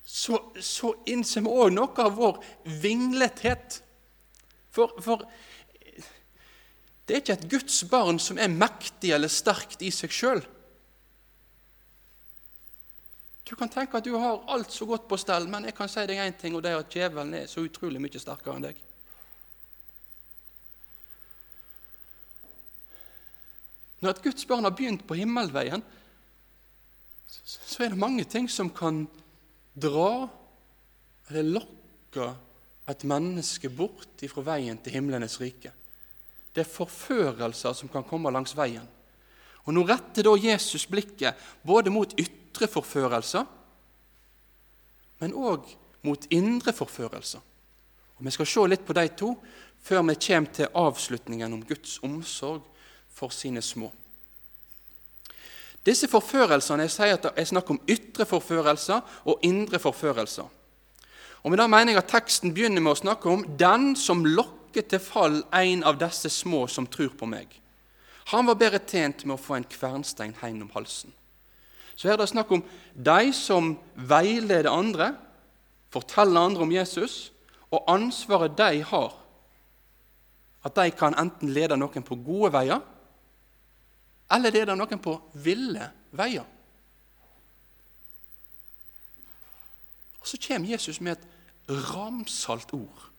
så, 0.04 0.40
så 0.60 0.94
innser 1.08 1.46
vi 1.46 1.52
òg 1.52 1.74
noe 1.74 2.04
av 2.04 2.18
vår 2.18 2.40
vinglethet. 2.84 3.80
For, 4.74 4.92
for 5.04 5.24
det 7.08 7.16
er 7.16 7.24
ikke 7.24 7.38
et 7.38 7.50
Guds 7.52 7.84
barn 7.92 8.20
som 8.22 8.40
er 8.40 8.52
mektig 8.52 9.14
eller 9.16 9.32
sterkt 9.32 9.84
i 9.84 9.92
seg 9.94 10.12
sjøl. 10.14 10.44
Du 13.44 13.58
kan 13.60 13.72
tenke 13.72 14.00
at 14.00 14.06
du 14.08 14.16
har 14.16 14.44
alt 14.52 14.72
så 14.72 14.88
godt 14.88 15.08
på 15.10 15.20
stell, 15.20 15.50
men 15.52 15.68
jeg 15.68 15.76
kan 15.76 15.92
si 15.92 16.04
deg 16.08 16.22
én 16.24 16.36
ting, 16.40 16.56
og 16.56 16.64
det 16.64 16.72
er 16.72 16.80
at 16.80 16.94
djevelen 16.94 17.36
er 17.38 17.50
så 17.52 17.64
utrolig 17.66 18.00
mye 18.02 18.22
sterkere 18.22 18.56
enn 18.56 18.68
deg. 18.70 18.80
Når 24.04 24.16
et 24.16 24.24
Guds 24.24 24.48
barn 24.48 24.68
har 24.68 24.76
begynt 24.76 25.04
på 25.08 25.16
himmelveien, 25.16 25.84
så 27.28 27.84
er 27.84 27.94
det 27.94 28.00
mange 28.00 28.24
ting 28.28 28.50
som 28.52 28.72
kan 28.72 29.06
dra 29.74 30.30
eller 31.30 31.60
lokke 31.60 32.28
et 32.90 33.06
menneske 33.08 33.72
bort 33.72 34.22
ifra 34.26 34.44
veien 34.46 34.78
til 34.84 34.98
himlenes 34.98 35.40
rike. 35.42 35.72
Det 36.54 36.62
er 36.62 36.70
forførelser 36.70 37.74
som 37.74 37.90
kan 37.90 38.06
komme 38.06 38.32
langs 38.32 38.54
veien. 38.58 38.86
Og 39.64 39.74
Nå 39.74 39.86
retter 39.88 40.28
da 40.28 40.36
Jesus 40.38 40.86
blikket 40.92 41.40
både 41.64 41.94
mot 41.94 42.12
ytre 42.20 42.68
forførelser, 42.68 43.48
men 45.24 45.34
òg 45.40 45.70
mot 46.04 46.28
indre 46.36 46.74
forførelser. 46.76 47.40
Og 48.20 48.26
Vi 48.26 48.32
skal 48.36 48.50
se 48.50 48.68
litt 48.68 48.86
på 48.86 48.94
de 48.94 49.08
to 49.18 49.34
før 49.84 50.04
vi 50.10 50.20
kommer 50.28 50.54
til 50.54 50.72
avslutningen 50.76 51.54
om 51.54 51.64
Guds 51.66 51.98
omsorg 52.04 52.62
for 53.10 53.32
sine 53.32 53.62
små. 53.62 53.92
Disse 55.86 56.08
forførelsene, 56.08 56.84
Jeg 56.84 56.92
sier 56.92 57.14
at 57.14 57.34
er 57.36 57.46
snakk 57.46 57.70
om 57.70 57.82
ytre 57.88 58.26
forførelser 58.26 59.02
og 59.26 59.40
indre 59.44 59.80
forførelser. 59.80 60.46
Og 61.44 61.52
Med 61.52 61.60
det 61.60 61.70
mener 61.70 61.94
jeg 61.94 61.98
at 61.98 62.10
teksten 62.10 62.54
begynner 62.54 62.82
med 62.82 62.92
å 62.92 63.02
snakke 63.02 63.30
om 63.30 63.44
'den 63.58 63.96
som 63.96 64.26
lokker 64.26 64.82
til 64.82 65.00
fall 65.00 65.44
en 65.54 65.84
av 65.84 66.00
disse 66.00 66.30
små 66.30 66.68
som 66.68 66.88
tror 66.88 67.10
på 67.10 67.26
meg'. 67.26 67.60
Han 68.26 68.46
var 68.46 68.56
bedre 68.56 68.80
tjent 68.80 69.26
med 69.26 69.36
å 69.36 69.44
få 69.44 69.56
en 69.56 69.64
kvernstein 69.64 70.36
heim 70.42 70.62
om 70.62 70.70
halsen 70.74 71.12
så 71.96 72.08
her 72.08 72.18
er 72.18 72.24
det 72.24 72.32
snakk 72.32 72.52
om 72.54 72.64
de 72.94 73.34
som 73.36 73.76
veileder 73.96 74.72
andre, 74.72 75.14
forteller 75.94 76.42
andre 76.42 76.66
om 76.66 76.74
Jesus, 76.74 77.32
og 77.74 77.86
ansvaret 77.90 78.58
de 78.58 78.82
har 78.86 79.14
at 80.64 80.76
de 80.78 80.94
kan 80.96 81.16
enten 81.20 81.52
lede 81.54 81.76
noen 81.78 82.06
på 82.06 82.18
gode 82.24 82.54
veier, 82.54 82.82
eller 84.34 84.56
er 84.56 84.70
det 84.70 84.76
noen 84.78 85.02
på 85.02 85.16
ville 85.46 85.90
veier. 86.18 86.46
Og 90.24 90.28
Så 90.28 90.40
kommer 90.40 90.72
Jesus 90.72 91.02
med 91.04 91.18
et 91.18 91.74
ramsalt 91.94 92.72
ord 92.74 93.10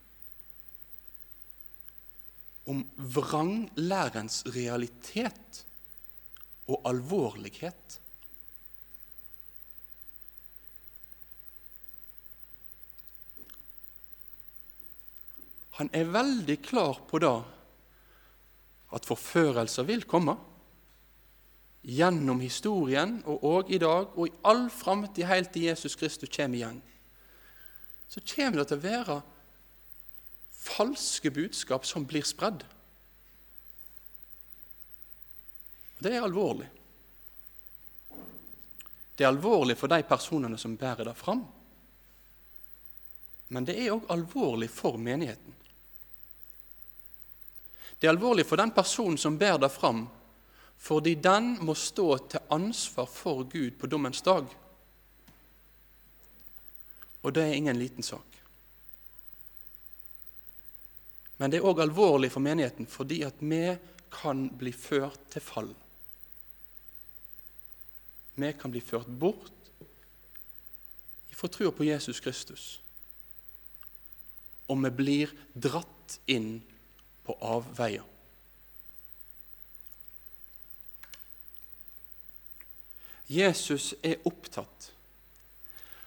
om 2.65 2.81
vranglærens 2.97 4.41
realitet 4.55 5.61
og 6.65 6.81
alvorlighet. 6.89 7.99
Han 15.77 15.91
er 15.93 16.09
veldig 16.09 16.57
klar 16.63 17.03
på 17.05 17.19
da 17.21 17.35
at 18.95 19.05
forførelser 19.05 19.85
vil 19.85 20.07
komme. 20.09 20.37
Gjennom 21.85 22.39
historien 22.41 23.19
og 23.29 23.43
òg 23.45 23.71
i 23.75 23.79
dag 23.81 24.15
og 24.17 24.27
i 24.27 24.33
all 24.49 24.65
framtid 24.73 25.27
helt 25.29 25.51
til 25.53 25.67
Jesus 25.67 25.95
Kristus 25.99 26.31
kommer 26.33 26.57
igjen. 26.57 26.79
Så 28.09 28.23
kommer 28.25 28.61
det 28.61 28.69
til 28.71 28.79
å 28.79 28.85
være 28.85 29.17
falske 30.65 31.29
budskap 31.31 31.85
som 31.85 32.07
blir 32.09 32.25
spredd. 32.25 32.63
Og 35.97 36.01
Det 36.03 36.15
er 36.15 36.25
alvorlig. 36.25 36.67
Det 39.15 39.23
er 39.23 39.31
alvorlig 39.31 39.77
for 39.79 39.87
de 39.87 40.01
personene 40.03 40.57
som 40.59 40.75
bærer 40.75 41.07
det 41.07 41.15
fram. 41.15 41.45
Men 43.47 43.65
det 43.65 43.77
er 43.77 43.93
òg 43.93 44.09
alvorlig 44.11 44.67
for 44.73 44.97
menigheten. 44.97 45.53
Det 47.99 48.09
er 48.09 48.11
alvorlig 48.11 48.43
for 48.45 48.59
den 48.59 48.73
personen 48.75 49.17
som 49.17 49.37
bærer 49.39 49.61
det 49.61 49.71
fram, 49.71 50.03
fordi 50.79 51.15
den 51.15 51.55
må 51.65 51.73
stå 51.73 52.17
til 52.29 52.53
ansvar 52.53 53.07
for 53.09 53.43
Gud 53.49 53.77
på 53.79 53.89
dommens 53.89 54.21
dag. 54.21 54.45
Og 57.25 57.33
det 57.33 57.43
er 57.43 57.57
ingen 57.57 57.79
liten 57.79 58.05
sak. 58.05 58.35
Men 61.37 61.51
det 61.51 61.59
er 61.59 61.67
òg 61.67 61.81
alvorlig 61.83 62.29
for 62.31 62.43
menigheten 62.43 62.87
fordi 62.87 63.23
at 63.27 63.41
vi 63.41 63.63
kan 64.13 64.45
bli 64.55 64.71
ført 64.71 65.19
til 65.33 65.43
fall. 65.43 65.73
Vi 68.35 68.53
kan 68.59 68.71
bli 68.71 68.83
ført 68.83 69.07
bort 69.07 69.51
ifra 71.31 71.49
trua 71.51 71.71
på 71.71 71.83
Jesus 71.83 72.19
Kristus. 72.23 72.65
Og 74.71 74.79
vi 74.83 74.91
blir 74.95 75.33
dratt 75.53 76.19
inn 76.31 76.61
på 77.25 77.35
avveier. 77.43 78.14
Jesus 83.27 83.93
er 84.03 84.21
opptatt 84.25 84.91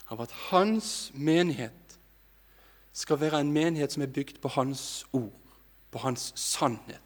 av 0.09 0.23
at 0.25 0.33
hans 0.49 1.11
menighet 1.15 1.99
skal 2.97 3.21
være 3.21 3.43
en 3.43 3.53
menighet 3.53 3.95
som 3.95 4.03
er 4.03 4.13
bygd 4.13 4.41
på 4.43 4.51
hans 4.55 5.05
ord, 5.13 5.35
på 5.91 6.03
hans 6.03 6.33
sannhet. 6.39 7.03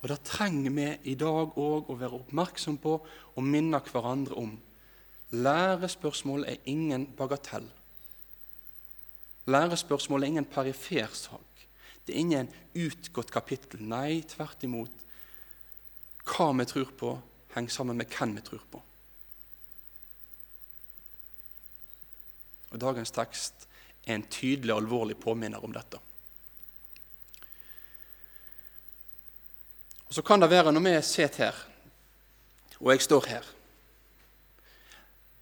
Og 0.00 0.08
Det 0.08 0.20
trenger 0.24 0.70
vi 0.70 0.86
i 1.12 1.14
dag 1.14 1.58
òg 1.60 1.90
å 1.90 1.98
være 2.00 2.22
oppmerksom 2.22 2.78
på 2.80 2.94
og 3.04 3.44
minne 3.44 3.82
hverandre 3.84 4.38
om. 4.40 4.54
Lærespørsmål 5.30 6.46
er 6.48 6.56
ingen 6.64 7.04
bagatell. 7.16 7.68
Lærespørsmål 9.46 10.22
er 10.22 10.32
ingen 10.32 10.48
perifer 10.48 11.12
sak. 11.12 11.66
Det 12.06 12.14
er 12.14 12.18
ingen 12.18 12.48
utgått 12.74 13.30
kapittel. 13.30 13.82
Nei, 13.84 14.22
tvert 14.26 14.64
imot. 14.64 15.04
Hva 16.30 16.52
vi 16.54 16.66
tror 16.68 16.92
på, 16.96 17.16
henger 17.54 17.74
sammen 17.74 17.98
med 17.98 18.10
hvem 18.14 18.36
vi 18.36 18.44
tror 18.46 18.62
på. 18.70 18.82
Og 22.70 22.78
Dagens 22.78 23.10
tekst 23.10 23.66
er 24.06 24.14
en 24.14 24.28
tydelig 24.30 24.72
og 24.74 24.84
alvorlig 24.84 25.18
påminner 25.18 25.64
om 25.64 25.74
dette. 25.74 25.98
Og 30.06 30.14
Så 30.14 30.22
kan 30.22 30.40
det 30.40 30.50
være 30.50 30.72
når 30.72 30.86
vi 30.86 31.02
sitter 31.02 31.44
her, 31.44 31.66
og 32.80 32.92
jeg 32.92 33.02
står 33.02 33.26
her, 33.26 33.44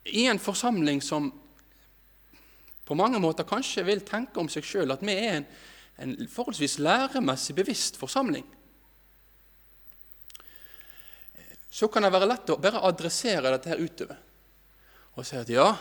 i 0.05 0.24
en 0.27 0.38
forsamling 0.38 1.03
som 1.03 1.33
på 2.85 2.94
mange 2.94 3.20
måter 3.20 3.44
kanskje 3.44 3.85
vil 3.85 4.01
tenke 4.01 4.40
om 4.40 4.48
seg 4.48 4.64
sjøl 4.64 4.92
at 4.92 5.03
vi 5.05 5.12
er 5.12 5.35
en, 5.37 5.46
en 6.01 6.29
forholdsvis 6.33 6.79
læremessig 6.81 7.57
bevisst 7.57 7.96
forsamling. 8.01 8.46
Så 11.70 11.88
kan 11.92 12.04
det 12.04 12.12
være 12.14 12.28
lett 12.31 12.50
å 12.50 12.57
bare 12.61 12.83
adressere 12.88 13.52
dette 13.52 13.70
her 13.72 13.83
utover 13.83 14.24
og 15.18 15.26
si 15.26 15.35
at 15.35 15.48
ja, 15.50 15.72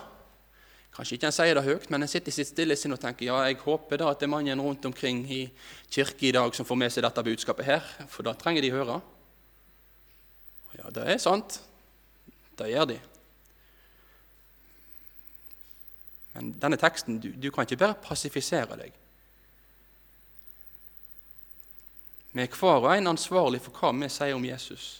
kanskje 0.95 1.13
ikke 1.13 1.27
en 1.29 1.35
sier 1.35 1.53
det 1.53 1.61
høyt, 1.61 1.83
men 1.93 2.01
en 2.01 2.09
sitter 2.09 2.33
i 2.33 2.33
sitt 2.33 2.49
stille 2.49 2.73
sinn 2.79 2.95
og 2.95 3.01
tenker 3.03 3.27
ja, 3.27 3.35
jeg 3.45 3.59
håper 3.61 4.01
da 4.01 4.07
at 4.09 4.23
det 4.23 4.25
er 4.25 4.31
mannen 4.33 4.63
rundt 4.65 4.87
omkring 4.89 5.19
i 5.29 5.43
kirke 5.93 6.31
i 6.31 6.33
dag 6.33 6.55
som 6.57 6.65
får 6.65 6.79
med 6.81 6.93
seg 6.95 7.05
dette 7.05 7.25
budskapet 7.27 7.67
her, 7.67 7.91
for 8.09 8.25
da 8.25 8.33
trenger 8.33 8.65
de 8.65 8.73
høre. 8.73 8.97
Ja, 10.73 10.89
det 10.93 11.05
er 11.05 11.21
sant. 11.21 11.59
Det 12.57 12.71
gjør 12.71 12.89
de. 12.89 12.97
Men 16.33 16.53
denne 16.61 16.77
teksten, 16.81 17.21
du, 17.21 17.29
du 17.37 17.51
kan 17.53 17.65
ikke 17.65 17.79
bare 17.81 18.01
passifisere 18.01 18.77
deg. 18.81 18.93
Vi 22.33 22.43
er 22.43 22.57
hver 22.57 22.83
og 22.83 22.93
en 22.93 23.13
ansvarlig 23.13 23.61
for 23.65 23.73
hva 23.77 23.93
vi 23.97 24.09
sier 24.13 24.37
om 24.37 24.45
Jesus. 24.45 24.97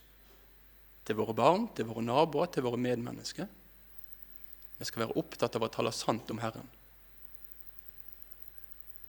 Til 1.07 1.15
våre 1.15 1.35
barn, 1.37 1.69
til 1.75 1.87
våre 1.87 2.03
naboer, 2.03 2.49
til 2.51 2.65
våre 2.65 2.79
medmennesker. 2.81 3.47
Vi 4.77 4.85
skal 4.85 5.05
være 5.05 5.17
opptatt 5.17 5.55
av 5.57 5.65
å 5.65 5.71
tale 5.71 5.93
sant 5.95 6.29
om 6.33 6.41
Herren. 6.43 6.67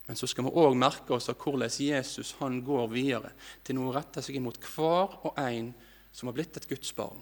Men 0.09 0.17
så 0.17 0.25
skal 0.31 0.47
vi 0.47 0.55
òg 0.57 0.77
merke 0.79 1.13
oss 1.13 1.29
av 1.29 1.37
hvordan 1.43 1.69
Jesus 1.69 2.31
han 2.39 2.63
går 2.65 2.87
videre 2.95 3.35
til 3.67 3.77
noe 3.77 3.93
rette 3.93 4.23
seg 4.25 4.39
imot 4.39 4.57
hver 4.71 5.19
og 5.29 5.35
en 5.43 5.75
som 6.17 6.31
har 6.31 6.39
blitt 6.39 6.57
et 6.57 6.69
Guds 6.71 6.95
barn. 6.97 7.19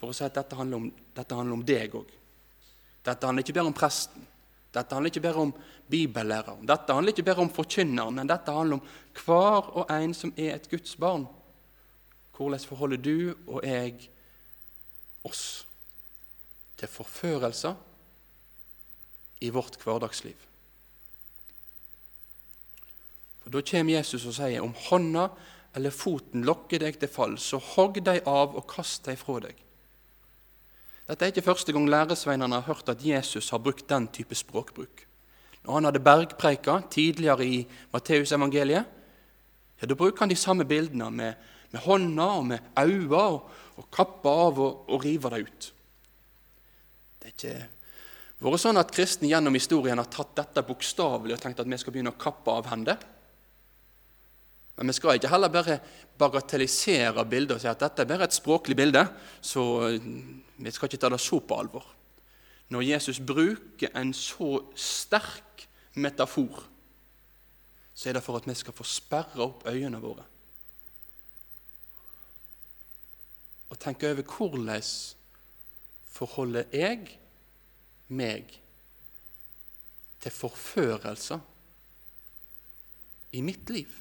For 0.00 0.08
å 0.08 0.16
si 0.16 0.24
at 0.24 0.38
dette 0.38 0.56
handler 0.56 0.80
om, 0.80 0.86
dette 1.12 1.36
handler 1.36 1.58
om 1.58 1.66
deg 1.68 1.98
òg. 1.98 2.14
Dette 3.04 3.28
handler 3.28 3.44
ikke 3.44 3.58
bare 3.58 3.68
om 3.68 3.76
presten. 3.76 4.24
Dette 4.72 4.96
handler 4.96 5.12
ikke 5.12 5.26
bare 5.26 5.44
om 5.44 5.52
bibellæreren. 5.90 6.64
Dette 6.70 6.96
handler 6.96 7.12
ikke 7.12 7.26
bare 7.26 7.44
om 7.44 7.52
forkynneren, 7.52 8.16
men 8.16 8.30
dette 8.30 8.54
handler 8.54 8.78
om 8.78 9.20
hver 9.20 9.70
og 9.82 9.92
en 9.92 10.16
som 10.16 10.32
er 10.38 10.54
et 10.54 10.70
Guds 10.72 10.96
barn. 11.00 11.26
Hvordan 12.40 12.60
forholder 12.60 12.96
du 12.96 13.34
og 13.46 13.60
jeg 13.66 13.98
oss 15.28 15.66
til 16.80 16.88
forførelser 16.88 17.74
i 19.44 19.50
vårt 19.52 19.76
hverdagsliv? 19.82 20.46
For 23.42 23.52
Da 23.52 23.60
kommer 23.60 23.92
Jesus 23.92 24.24
og 24.24 24.38
sier 24.38 24.64
om 24.64 24.72
hånda 24.88 25.26
eller 25.76 25.92
foten 25.92 26.46
lokker 26.48 26.80
deg 26.80 26.96
til 26.96 27.12
fall, 27.12 27.36
så 27.36 27.60
hogg 27.60 28.00
dem 28.08 28.24
av 28.24 28.56
og 28.56 28.64
kast 28.72 29.04
dem 29.04 29.20
fra 29.20 29.36
deg. 29.44 29.60
Dette 31.10 31.26
er 31.26 31.34
ikke 31.34 31.44
første 31.44 31.76
gang 31.76 31.90
læresveinene 31.92 32.56
har 32.56 32.72
hørt 32.72 32.88
at 32.88 33.04
Jesus 33.04 33.50
har 33.52 33.60
brukt 33.60 33.88
den 33.88 34.08
type 34.08 34.34
språkbruk. 34.34 35.04
Når 35.66 35.74
han 35.74 35.90
hadde 35.90 36.06
bergpreika 36.08 36.80
tidligere 36.88 37.44
i 37.44 37.66
Matteusevangeliet, 37.92 38.84
ja, 39.80 39.86
da 39.86 39.94
bruker 39.94 40.24
han 40.24 40.32
de 40.32 40.40
samme 40.40 40.64
bildene 40.64 41.10
med, 41.10 41.49
med 41.70 41.84
hånda 41.84 42.30
og 42.38 42.46
med 42.50 42.72
øynene 42.78 43.20
og, 43.34 43.52
og 43.80 43.90
kappe 43.94 44.32
av 44.46 44.58
og, 44.60 44.88
og 44.90 45.04
rive 45.04 45.30
det 45.32 45.44
ut. 45.46 45.68
Det 47.20 47.28
er 47.28 47.36
ikke 47.36 47.54
vært 48.40 48.62
sånn 48.62 48.80
at 48.80 48.92
kristne 48.94 49.28
gjennom 49.28 49.56
historien 49.56 50.00
har 50.00 50.08
tatt 50.08 50.32
dette 50.38 50.64
bokstavelig 50.64 51.36
og 51.36 51.42
tenkt 51.42 51.60
at 51.60 51.68
vi 51.68 51.78
skal 51.80 51.94
begynne 51.94 52.14
å 52.14 52.20
kappe 52.20 52.52
av 52.52 52.70
hender. 52.72 53.00
Men 54.80 54.88
vi 54.88 54.96
skal 54.96 55.18
ikke 55.18 55.28
heller 55.28 55.52
bare 55.52 55.76
bagatellisere 56.20 57.24
bildet 57.28 57.58
og 57.58 57.60
si 57.60 57.68
at 57.68 57.82
dette 57.82 58.00
er 58.00 58.08
bare 58.08 58.24
et 58.24 58.36
språklig 58.36 58.76
bilde, 58.78 59.02
så 59.44 59.64
eh, 59.90 60.06
vi 60.56 60.72
skal 60.72 60.88
ikke 60.88 61.00
ta 61.02 61.10
det 61.12 61.20
så 61.20 61.40
på 61.44 61.58
alvor. 61.60 61.84
Når 62.72 62.86
Jesus 62.86 63.20
bruker 63.20 63.92
en 63.98 64.14
så 64.16 64.62
sterk 64.78 65.66
metafor, 66.00 66.62
så 67.92 68.08
er 68.08 68.16
det 68.16 68.24
for 68.24 68.40
at 68.40 68.48
vi 68.48 68.56
skal 68.56 68.76
få 68.76 68.86
sperre 68.88 69.44
opp 69.44 69.66
øynene 69.68 70.00
våre. 70.00 70.24
Og 73.70 73.78
tenke 73.78 74.10
over 74.10 74.26
hvordan 74.26 74.82
forholder 76.10 76.64
jeg 76.74 77.18
meg 78.10 78.50
til 80.20 80.34
forførelser 80.34 81.40
i 83.32 83.42
mitt 83.46 83.70
liv? 83.70 83.92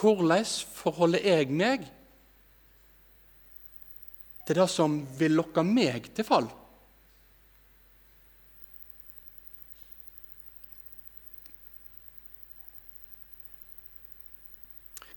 Hvordan 0.00 0.46
forholder 0.72 1.26
jeg 1.26 1.50
meg 1.50 1.90
til 4.46 4.56
det 4.56 4.70
som 4.70 4.94
vil 5.18 5.36
lokke 5.36 5.66
meg 5.66 6.12
til 6.14 6.26
fall? 6.26 6.48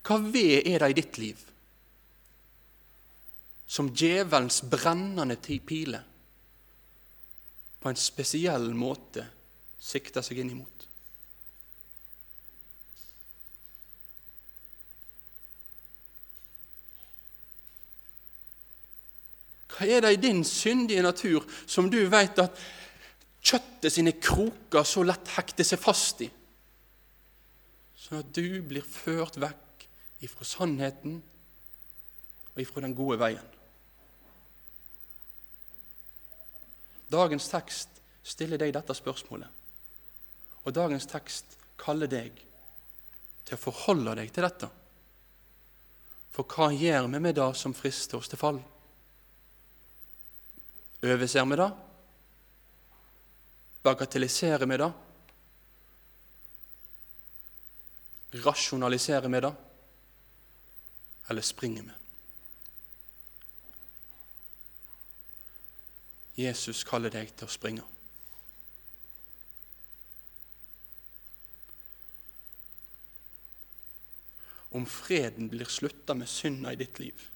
Hva 0.04 0.18
ved 0.20 0.66
er 0.68 0.82
det 0.82 0.90
i 0.92 0.96
ditt 1.00 1.18
liv 1.20 1.44
som 3.74 3.88
djevelens 3.88 4.60
brennende 4.70 5.38
pile 5.40 6.00
på 7.80 7.88
en 7.88 7.98
spesiell 7.98 8.68
måte 8.76 9.24
sikter 9.80 10.24
seg 10.24 10.42
inn 10.42 10.52
imot? 10.52 10.84
Hva 19.74 19.88
er 19.90 20.04
det 20.04 20.12
i 20.14 20.22
din 20.22 20.44
syndige 20.46 21.02
natur 21.02 21.48
som 21.66 21.88
du 21.90 22.02
vet 22.12 22.38
at 22.44 22.60
kjøttet 23.44 23.92
sine 23.96 24.12
kroker 24.20 24.84
så 24.86 25.02
lett 25.02 25.32
hekter 25.34 25.66
seg 25.66 25.80
fast 25.80 26.22
i? 26.22 26.30
Sånn 28.04 28.20
at 28.20 28.32
du 28.36 28.60
blir 28.68 28.84
ført 28.84 29.40
vekk 29.40 29.63
ifra 30.24 30.46
sannheten 30.48 31.18
og 32.54 32.62
ifra 32.62 32.84
den 32.84 32.96
gode 32.96 33.18
veien. 33.20 33.50
Dagens 37.12 37.46
tekst 37.50 38.00
stiller 38.24 38.58
deg 38.58 38.72
dette 38.74 38.96
spørsmålet, 38.96 39.48
og 40.64 40.74
dagens 40.74 41.06
tekst 41.10 41.58
kaller 41.78 42.10
deg 42.10 42.38
til 43.44 43.56
å 43.56 43.60
forholde 43.60 44.16
deg 44.18 44.32
til 44.32 44.46
dette. 44.46 44.70
For 46.34 46.48
hva 46.50 46.70
gjør 46.74 47.06
vi 47.12 47.20
med 47.22 47.36
det 47.38 47.50
som 47.58 47.76
frister 47.76 48.18
oss 48.18 48.30
til 48.32 48.40
fall? 48.40 48.58
Overser 51.04 51.44
vi 51.50 51.58
det? 51.60 51.68
Bagatelliserer 53.84 54.66
vi 54.66 54.80
det? 54.80 54.90
Rasjonaliserer 58.46 59.30
vi 59.30 59.44
det? 59.44 59.52
Eller 61.28 61.42
springer 61.42 61.82
med. 61.82 61.94
Jesus 66.36 66.82
kaller 66.84 67.12
deg 67.14 67.30
til 67.38 67.46
å 67.46 67.52
springe. 67.52 67.84
Om 74.74 74.86
freden 74.90 75.46
blir 75.52 75.70
slutta 75.70 76.16
med 76.18 76.26
synda 76.26 76.72
i 76.74 76.80
ditt 76.80 76.98
liv, 76.98 77.28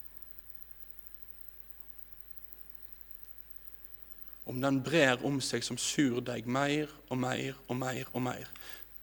om 4.48 4.62
den 4.64 4.80
brer 4.82 5.20
om 5.28 5.38
seg 5.44 5.62
som 5.62 5.76
surdeig 5.78 6.48
mer 6.48 6.88
og 7.12 7.20
mer 7.20 7.58
og 7.68 7.76
mer 7.76 8.08
og 8.10 8.22
mer, 8.24 8.48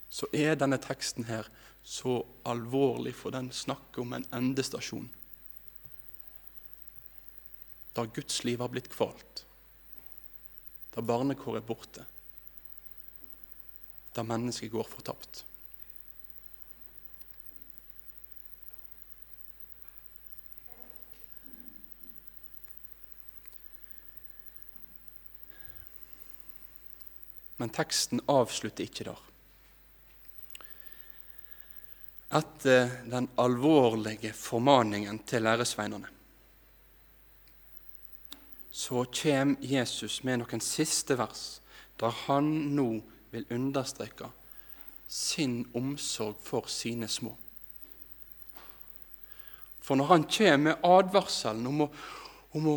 så 0.10 0.28
er 0.34 0.58
denne 0.58 0.80
teksten 0.82 1.28
her 1.30 1.48
så 1.86 2.26
alvorlig, 2.44 3.14
for 3.16 3.32
den 3.32 3.52
snakker 3.52 4.02
om 4.02 4.14
en 4.14 4.26
endestasjon. 4.34 5.10
Der 7.94 8.06
Guds 8.06 8.44
liv 8.44 8.60
har 8.60 8.72
blitt 8.74 8.90
kvalt. 8.90 9.44
Der 10.96 11.06
barnekår 11.06 11.60
er 11.60 11.68
borte. 11.68 12.06
Der 14.16 14.26
mennesket 14.26 14.72
går 14.74 14.90
fortapt. 14.90 15.44
Men 27.62 27.70
teksten 27.70 28.26
avslutter 28.28 28.90
ikke 28.90 29.06
der. 29.12 29.22
Etter 32.36 32.90
den 33.08 33.30
alvorlige 33.40 34.34
formaningen 34.36 35.22
til 35.28 35.46
læresveinene 35.46 36.12
så 38.76 39.06
kommer 39.08 39.56
Jesus 39.64 40.18
med 40.28 40.42
noen 40.42 40.60
siste 40.60 41.16
vers 41.16 41.62
der 41.96 42.12
han 42.26 42.50
nå 42.76 42.90
vil 43.32 43.46
understreke 43.56 44.28
sin 45.08 45.62
omsorg 45.76 46.36
for 46.44 46.68
sine 46.68 47.08
små. 47.08 47.32
For 49.80 49.96
når 49.96 50.10
han 50.10 50.26
kommer 50.28 50.58
med 50.66 50.84
advarselen 50.84 51.68
om 51.70 51.86
å, 51.86 51.90
om 52.58 52.68
å 52.68 52.76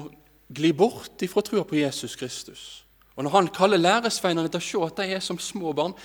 gli 0.54 0.70
bort 0.76 1.22
ifra 1.24 1.42
trua 1.42 1.64
på 1.66 1.80
Jesus 1.80 2.14
Kristus, 2.20 2.62
og 3.16 3.26
når 3.26 3.34
han 3.34 3.50
kaller 3.58 3.82
læresveinene 3.82 4.52
til 4.52 4.60
å 4.60 4.66
se 4.68 4.84
at 4.86 5.00
de 5.00 5.16
er 5.16 5.24
som 5.24 5.40
små 5.42 5.72
barn, 5.74 5.96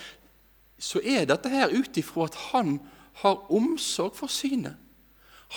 så 0.82 1.04
er 1.06 1.28
dette 1.30 1.52
her 1.54 1.70
ut 1.70 2.02
ifra 2.02 2.26
at 2.26 2.40
han 2.50 2.80
har 3.22 3.52
omsorg 3.52 4.16
for 4.16 4.28
sine. 4.28 4.76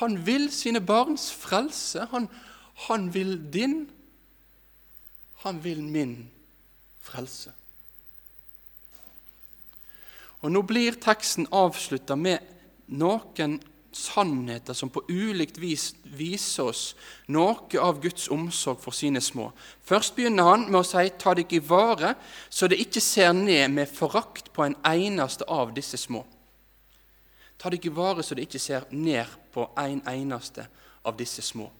Han 0.01 0.19
vil 0.27 0.51
sine 0.53 0.81
barns 0.81 1.33
frelse. 1.33 2.07
Han, 2.11 2.29
han 2.88 3.14
vil 3.14 3.38
din. 3.53 3.90
Han 5.45 5.64
vil 5.64 5.83
min 5.83 6.31
frelse. 7.01 7.53
Og 10.45 10.53
Nå 10.53 10.62
blir 10.62 10.99
teksten 11.01 11.49
avslutta 11.55 12.14
med 12.14 12.45
noen 12.87 13.57
sannheter 13.97 14.77
som 14.77 14.90
på 14.92 15.03
ulikt 15.09 15.57
vis 15.59 15.88
viser 16.05 16.69
oss 16.69 16.83
noe 17.33 17.81
av 17.81 18.03
Guds 18.03 18.29
omsorg 18.33 18.83
for 18.83 18.95
sine 18.95 19.23
små. 19.25 19.49
Først 19.87 20.14
begynner 20.16 20.51
han 20.51 20.66
med 20.69 20.81
å 20.83 20.85
si 20.85 21.09
'ta 21.09 21.35
deg 21.35 21.53
i 21.53 21.59
vare', 21.59 22.14
så 22.51 22.69
det 22.69 22.79
ikke 22.79 23.01
ser 23.01 23.33
ned 23.33 23.71
med 23.71 23.88
forakt 23.88 24.53
på 24.53 24.64
en 24.64 24.77
eneste 24.85 25.45
av 25.49 25.75
disse 25.75 25.97
små. 25.97 26.25
Ta 27.59 27.71
deg 27.73 27.87
i 27.87 27.92
vare 27.92 28.23
så 28.23 28.37
det 28.37 28.47
ikke 28.47 28.61
ser 28.61 28.87
ned 28.92 29.27
på 29.53 29.64
en 29.81 30.03
eneste 30.09 30.66
av 31.07 31.16
disse 31.16 31.42
små. 31.42 31.71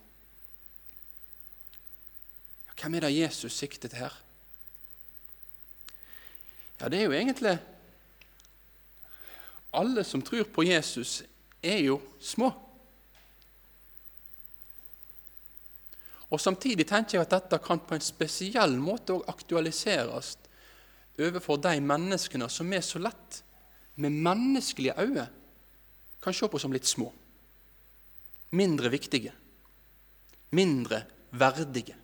Hvem 2.77 2.95
er 2.95 3.07
det 3.07 3.17
Jesus 3.17 3.57
sikter 3.57 3.89
til 3.89 3.99
her? 4.05 4.15
Ja, 6.81 6.89
Det 6.89 7.01
er 7.01 7.05
jo 7.05 7.17
egentlig 7.17 7.59
alle 9.77 10.05
som 10.05 10.23
tror 10.23 10.45
på 10.45 10.65
Jesus, 10.65 11.23
er 11.63 11.79
jo 11.85 12.01
små. 12.21 12.53
Og 16.31 16.41
Samtidig 16.41 16.87
tenker 16.89 17.19
jeg 17.19 17.27
at 17.27 17.35
dette 17.37 17.59
kan 17.63 17.81
på 17.81 17.95
en 17.95 18.05
spesiell 18.05 18.77
måte 18.81 19.19
aktualiseres 19.29 20.35
overfor 21.17 21.61
de 21.63 21.79
menneskene 21.81 22.49
som 22.53 22.73
er 22.73 22.85
så 22.85 23.01
lett, 23.01 23.43
med 23.97 24.13
menneskelige 24.13 24.97
øyne, 25.01 25.29
kan 26.27 26.35
se 26.35 26.49
på 26.51 26.59
som 26.59 26.73
litt 26.75 26.89
små. 26.91 27.07
Mindre 28.59 28.91
viktige. 28.91 29.31
Mindre 30.59 31.05
verdige. 31.31 31.95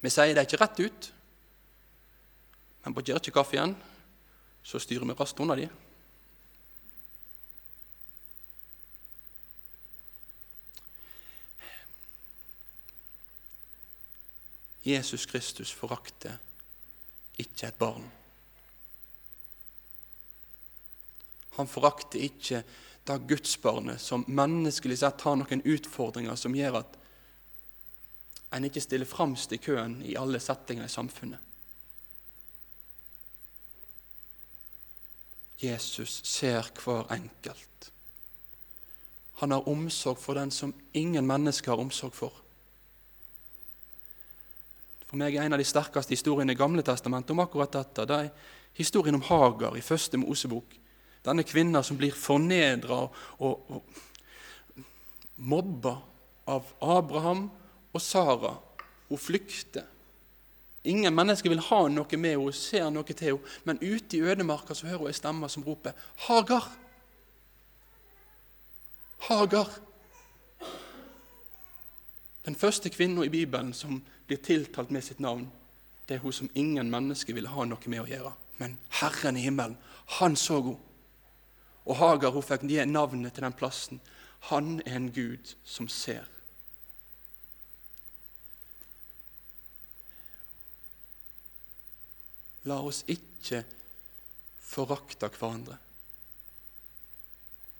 Vi 0.00 0.12
sier 0.12 0.36
det 0.36 0.44
ikke 0.44 0.60
rett 0.60 0.82
ut, 0.84 1.08
men 2.84 2.96
på 2.96 3.04
kirkekaffen 3.08 3.72
så 4.64 4.80
styrer 4.80 5.08
vi 5.08 5.16
raskt 5.16 5.40
unna 5.40 5.56
de. 5.56 5.70
Jesus 14.84 15.24
Kristus 15.28 15.72
forakter 15.72 16.36
ikke 17.40 17.68
et 17.68 17.80
barn. 17.80 18.19
Han 21.58 21.68
forakter 21.68 22.22
ikke 22.22 22.62
det 23.08 23.18
gudsbarnet 23.28 24.00
som 24.00 24.24
menneskelig 24.28 25.00
sett 25.00 25.22
har 25.26 25.38
noen 25.40 25.62
utfordringer 25.64 26.36
som 26.38 26.54
gjør 26.54 26.82
at 26.82 26.98
en 28.54 28.66
ikke 28.66 28.82
stiller 28.82 29.06
fremst 29.06 29.52
i 29.54 29.60
køen 29.62 30.00
i 30.02 30.16
alle 30.18 30.40
settinger 30.42 30.86
i 30.86 30.92
samfunnet. 30.92 31.38
Jesus 35.60 36.20
ser 36.24 36.70
hver 36.80 37.10
enkelt. 37.12 37.90
Han 39.40 39.50
har 39.50 39.68
omsorg 39.68 40.18
for 40.18 40.34
den 40.34 40.50
som 40.50 40.72
ingen 40.92 41.26
mennesker 41.26 41.72
har 41.72 41.80
omsorg 41.80 42.16
for. 42.16 42.32
For 45.08 45.18
meg 45.20 45.34
er 45.34 45.46
en 45.46 45.56
av 45.56 45.60
de 45.60 45.66
sterkeste 45.66 46.14
historiene 46.14 46.54
i 46.54 46.58
Gamle 46.58 46.84
testamentet 46.86 47.32
om 47.34 47.42
akkurat 47.42 47.72
dette. 47.74 48.06
Det 48.06 48.18
er 48.18 48.28
historien 48.78 49.16
om 49.18 49.24
Hagar 49.26 49.76
i 49.76 49.84
første 49.84 50.20
Mosebok. 50.20 50.76
Denne 51.24 51.44
kvinna 51.44 51.82
som 51.84 51.98
blir 52.00 52.16
fornedra 52.16 53.02
og, 53.38 53.70
og 53.70 53.82
mobba 55.36 55.98
av 56.48 56.68
Abraham 56.80 57.48
og 57.92 58.02
Sara. 58.02 58.54
Hun 59.08 59.18
flykter. 59.18 59.84
Ingen 60.84 61.14
mennesker 61.14 61.52
vil 61.52 61.60
ha 61.60 61.80
noe 61.92 62.16
med 62.16 62.38
henne, 62.38 62.52
ser 62.56 62.88
noe 62.92 63.04
til 63.04 63.34
henne. 63.34 63.56
Men 63.68 63.82
ute 63.82 64.16
i 64.16 64.22
ødemarka 64.24 64.74
så 64.74 64.88
hører 64.88 65.04
hun 65.04 65.12
en 65.12 65.18
stemme 65.20 65.48
som 65.48 65.64
roper 65.64 65.92
'Hagar!' 66.16 66.70
Hagar! 69.20 69.68
Den 72.44 72.56
første 72.56 72.88
kvinna 72.88 73.22
i 73.22 73.28
Bibelen 73.28 73.72
som 73.72 74.02
blir 74.26 74.38
tiltalt 74.38 74.90
med 74.90 75.02
sitt 75.04 75.20
navn, 75.20 75.50
det 76.08 76.14
er 76.14 76.18
hun 76.18 76.32
som 76.32 76.50
ingen 76.54 76.90
mennesker 76.90 77.34
ville 77.34 77.48
ha 77.48 77.64
noe 77.64 77.86
med 77.86 78.00
å 78.00 78.06
gjøre. 78.08 78.32
Men 78.58 78.78
Herren 78.88 79.36
i 79.36 79.40
himmelen, 79.40 79.76
han 80.06 80.36
så 80.36 80.62
henne. 80.62 80.89
Og 81.84 81.96
Hagar 81.96 82.34
hun 82.34 82.44
fikk 82.44 82.62
navnet 82.86 83.34
til 83.34 83.44
den 83.44 83.56
plassen. 83.56 84.00
Han 84.50 84.80
er 84.86 84.96
en 84.96 85.12
Gud 85.12 85.54
som 85.64 85.88
ser. 85.88 86.26
La 92.68 92.76
oss 92.84 93.04
ikke 93.08 93.62
forakte 94.60 95.30
hverandre, 95.32 95.78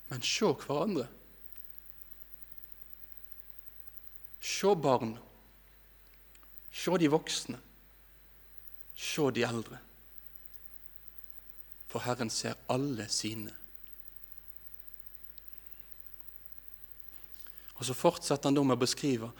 men 0.09 0.23
se 0.25 0.49
hverandre. 0.65 1.07
Se 4.41 4.75
barn. 4.75 5.19
Se 6.73 6.97
de 6.99 7.09
voksne. 7.13 7.61
Se 8.97 9.31
de 9.37 9.45
eldre. 9.45 9.79
For 11.93 12.01
Herren 12.01 12.31
ser 12.31 12.57
alle 12.73 13.09
sine. 13.13 13.60
Og 17.81 17.87
Så 17.89 17.97
fortsetter 17.97 18.51
han 18.51 18.59
da 18.59 18.63
med 18.63 18.77
å 18.77 18.85
beskrive 18.85 19.31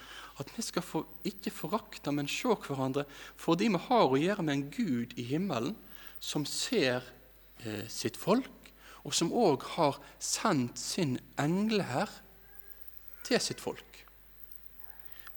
at 0.41 0.49
vi 0.55 0.63
skal 0.65 0.81
få, 0.81 1.03
ikke 1.27 1.53
forakte, 1.53 2.11
men 2.11 2.29
se 2.31 2.49
hverandre 2.49 3.05
fordi 3.37 3.69
vi 3.69 3.81
har 3.85 4.07
å 4.09 4.17
gjøre 4.17 4.45
med 4.45 4.55
en 4.55 4.69
Gud 4.73 5.13
i 5.21 5.27
himmelen 5.29 5.75
som 6.21 6.45
ser 6.49 7.05
eh, 7.61 7.85
sitt 7.89 8.17
folk, 8.17 8.49
og 9.05 9.13
som 9.17 9.33
òg 9.33 9.65
har 9.75 9.97
sendt 10.21 10.81
sin 10.81 11.19
engleherr 11.41 12.09
til 13.25 13.41
sitt 13.41 13.61
folk. 13.61 13.85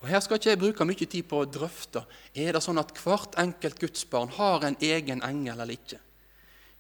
Og 0.01 0.09
Her 0.09 0.21
skal 0.21 0.37
ikke 0.37 0.51
jeg 0.51 0.61
bruke 0.61 0.85
mye 0.85 1.07
tid 1.09 1.25
på 1.29 1.39
å 1.41 1.49
drøfte 1.49 2.03
er 2.37 2.53
det 2.53 2.61
sånn 2.65 2.81
at 2.81 2.93
hvert 3.01 3.37
enkelt 3.41 3.81
gudsbarn 3.81 4.33
har 4.37 4.65
en 4.65 4.77
egen 4.85 5.25
engel 5.25 5.61
eller 5.61 5.77
ikke. 5.77 6.01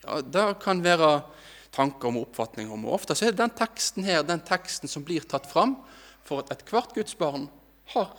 Ja, 0.04 0.20
Det 0.20 0.44
kan 0.60 0.84
være 0.84 1.24
tanker 1.72 2.08
om 2.08 2.18
og 2.20 2.28
oppfatninger 2.28 2.72
om. 2.72 2.84
og 2.84 3.00
Ofte 3.00 3.16
er 3.16 3.32
det 3.32 3.40
den 3.40 3.56
teksten 3.56 4.04
her, 4.04 4.22
den 4.22 4.44
teksten 4.44 4.92
som 4.92 5.04
blir 5.04 5.24
tatt 5.24 5.48
fram 5.48 5.78
for 6.24 6.42
at 6.42 6.52
ethvert 6.54 6.94
gudsbarn 6.96 7.48
har 7.94 8.12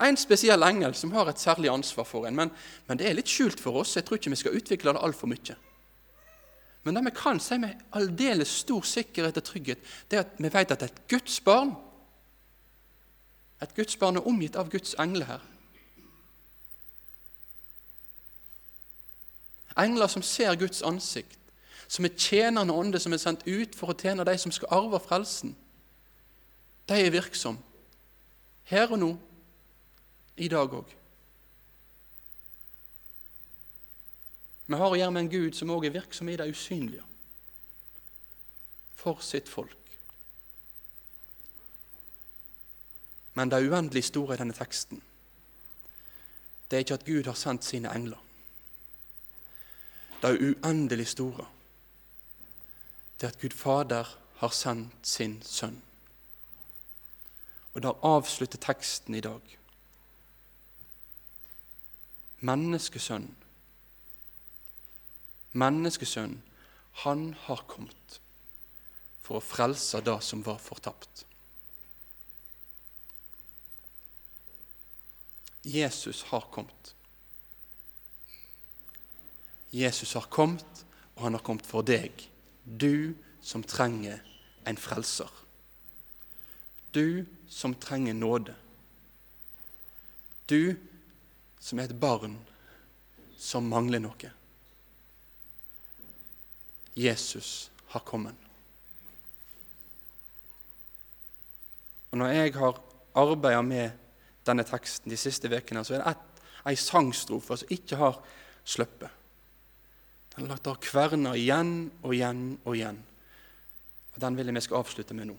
en 0.00 0.16
spesiell 0.16 0.62
engel 0.64 0.94
som 0.96 1.12
har 1.12 1.28
et 1.28 1.40
særlig 1.40 1.68
ansvar 1.70 2.06
for 2.08 2.26
en. 2.26 2.36
Men, 2.36 2.50
men, 2.88 2.98
det 2.98 3.08
er 3.08 3.18
litt 3.18 3.28
skjult 3.28 3.60
for 3.60 3.82
oss. 3.82 3.96
Jeg 3.96 4.06
tror 4.08 4.16
ikke 4.16 4.32
vi 4.32 4.40
skal 4.40 4.56
utvikle 4.56 4.94
det 4.96 5.02
altfor 5.04 5.28
mye. 5.28 5.56
Men 6.82 6.96
det 6.96 7.04
vi 7.10 7.12
kan 7.16 7.40
si 7.40 7.58
med 7.60 7.82
aldeles 7.92 8.48
stor 8.62 8.86
sikkerhet 8.88 9.36
og 9.36 9.44
trygghet, 9.44 9.78
det 10.08 10.16
er 10.16 10.24
at 10.24 10.38
vi 10.40 10.52
vet 10.52 10.72
at 10.72 10.88
et 10.88 11.06
Guds 11.08 11.40
barn 11.44 11.76
Et 13.60 13.74
Guds 13.76 13.96
barn 14.00 14.16
er 14.16 14.24
omgitt 14.24 14.54
av 14.56 14.70
Guds 14.72 14.94
engler 14.96 15.26
her. 15.28 15.42
Engler 19.76 20.08
som 20.08 20.22
ser 20.24 20.54
Guds 20.56 20.80
ansikt, 20.82 21.36
som 21.84 22.04
er 22.08 22.16
tjenende 22.16 22.72
ånde 22.72 22.96
som 22.98 23.12
er 23.12 23.20
sendt 23.20 23.44
ut 23.44 23.76
for 23.76 23.92
å 23.92 23.98
tjene 24.00 24.24
de 24.24 24.32
som 24.40 24.52
skal 24.52 24.72
arve 24.72 25.00
frelsen. 25.04 25.52
De 26.90 26.96
er 26.98 27.10
virksomme 27.14 27.62
her 28.70 28.90
og 28.90 28.98
nå, 28.98 29.10
i 30.36 30.48
dag 30.48 30.74
òg. 30.74 30.90
Vi 34.66 34.78
har 34.78 34.94
å 34.94 34.98
gjøre 34.98 35.14
med 35.14 35.24
en 35.24 35.30
Gud 35.30 35.58
som 35.58 35.70
òg 35.74 35.86
er 35.86 35.94
virksom 35.94 36.30
i 36.30 36.36
det 36.38 36.46
usynlige 36.50 37.02
for 39.00 39.22
sitt 39.24 39.50
folk. 39.50 39.74
Men 43.34 43.50
det 43.50 43.62
uendelig 43.66 44.04
store 44.10 44.34
i 44.34 44.42
denne 44.42 44.54
teksten 44.54 45.02
det 46.70 46.76
er 46.76 46.84
ikke 46.84 46.98
at 47.00 47.06
Gud 47.06 47.26
har 47.26 47.34
sendt 47.34 47.66
sine 47.66 47.90
engler. 47.90 48.18
Det 50.22 50.36
uendelig 50.38 51.08
store 51.10 51.46
det 53.18 53.26
er 53.26 53.32
at 53.34 53.40
Gud 53.42 53.54
Fader 53.58 54.16
har 54.42 54.54
sendt 54.54 55.06
sin 55.06 55.40
sønn. 55.42 55.80
Og 57.74 57.82
der 57.82 58.04
avslutter 58.06 58.58
teksten 58.58 59.14
i 59.14 59.22
dag. 59.22 59.56
Menneskesønn, 62.40 63.28
menneskesønn, 65.52 66.38
han 67.04 67.34
har 67.46 67.64
kommet 67.68 68.20
for 69.20 69.38
å 69.38 69.44
frelse 69.44 70.00
det 70.02 70.16
som 70.24 70.42
var 70.46 70.58
fortapt. 70.62 71.26
Jesus 75.64 76.22
har 76.32 76.48
kommet. 76.50 76.94
Jesus 79.70 80.16
har 80.16 80.26
kommet, 80.32 80.84
og 81.14 81.22
han 81.22 81.36
har 81.36 81.44
kommet 81.44 81.66
for 81.68 81.84
deg, 81.86 82.24
du 82.64 83.14
som 83.44 83.62
trenger 83.62 84.18
en 84.66 84.80
frelser. 84.80 85.28
Du 86.90 87.26
som 87.48 87.74
trenger 87.74 88.14
nåde. 88.14 88.54
Du 90.46 90.76
som 91.60 91.78
er 91.78 91.90
et 91.90 92.00
barn 92.00 92.38
som 93.38 93.68
mangler 93.70 94.02
noe. 94.02 94.30
Jesus 96.98 97.70
har 97.94 98.02
kommet. 98.06 98.34
Og 102.10 102.18
Når 102.18 102.34
jeg 102.34 102.54
har 102.54 102.80
arbeidet 103.14 103.64
med 103.64 103.90
denne 104.46 104.64
teksten 104.66 105.10
de 105.10 105.18
siste 105.20 105.48
ukene, 105.48 105.84
så 105.86 105.94
er 105.94 106.04
det 106.04 106.16
ei 106.66 106.76
sangstrofe 106.76 107.56
som 107.60 107.70
ikke 107.72 107.98
har 108.00 108.18
sluppet. 108.64 109.10
Den 110.34 110.44
har 110.44 110.56
lagt 110.56 110.66
av 110.70 110.80
kverner 110.82 111.38
igjen 111.38 111.90
og 112.02 112.14
igjen 112.14 112.44
og 112.64 112.74
igjen. 112.74 112.98
Og 114.14 114.20
Den 114.20 114.36
vil 114.36 114.50
jeg 114.50 114.58
vi 114.58 114.66
skal 114.66 114.82
avslutte 114.82 115.14
med 115.14 115.30
nå. 115.30 115.38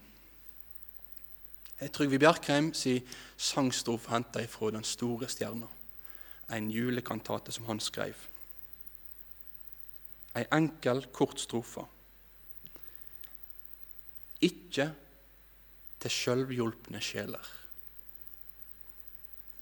Trygve 1.90 2.20
Bjerkreim 2.20 2.74
sin 2.78 3.08
sangstrofe 3.38 4.12
henta 4.12 4.44
fra 4.46 4.70
Den 4.72 4.84
store 4.84 5.30
stjerna, 5.30 5.68
en 6.54 6.70
julekantate 6.70 7.52
som 7.52 7.66
han 7.66 7.80
skrev. 7.80 8.14
Ei 10.38 10.46
enkel, 10.54 11.08
kort 11.12 11.42
strofe. 11.42 11.88
Ikke 14.42 14.92
til 16.00 16.14
sjølvhjulpne 16.14 17.02
sjeler. 17.02 17.50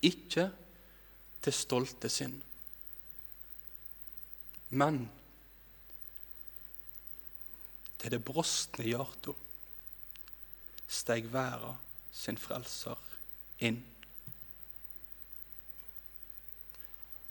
Ikke 0.04 0.50
til 1.42 1.56
stolte 1.56 2.12
sinn. 2.12 2.36
Men 4.70 5.06
til 8.00 8.12
det 8.12 8.24
brostne 8.24 8.86
hjarta 8.86 9.34
steg 10.90 11.28
verda 11.32 11.76
sin 12.20 12.38
frelser 12.38 13.00
inn. 13.64 13.80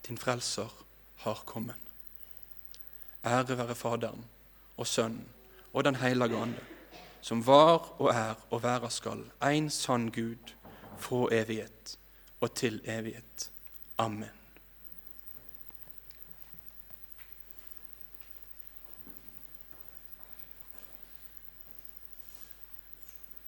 Din 0.07 0.18
frelser 0.18 0.72
har 1.24 1.42
kommet. 1.44 1.77
Ære 3.24 3.59
være 3.59 3.74
Faderen 3.74 4.24
og 4.77 4.87
Sønnen 4.87 5.27
og 5.72 5.85
Den 5.85 5.94
hellige 6.01 6.37
ande, 6.37 6.64
som 7.20 7.46
var 7.46 8.01
og 8.01 8.09
er 8.14 8.35
og 8.51 8.62
være 8.62 8.90
skal, 8.90 9.24
en 9.44 9.70
sann 9.70 10.09
Gud, 10.11 10.55
fra 10.98 11.29
evighet 11.33 11.98
og 12.40 12.55
til 12.55 12.81
evighet. 12.85 13.51
Amen. 13.98 14.38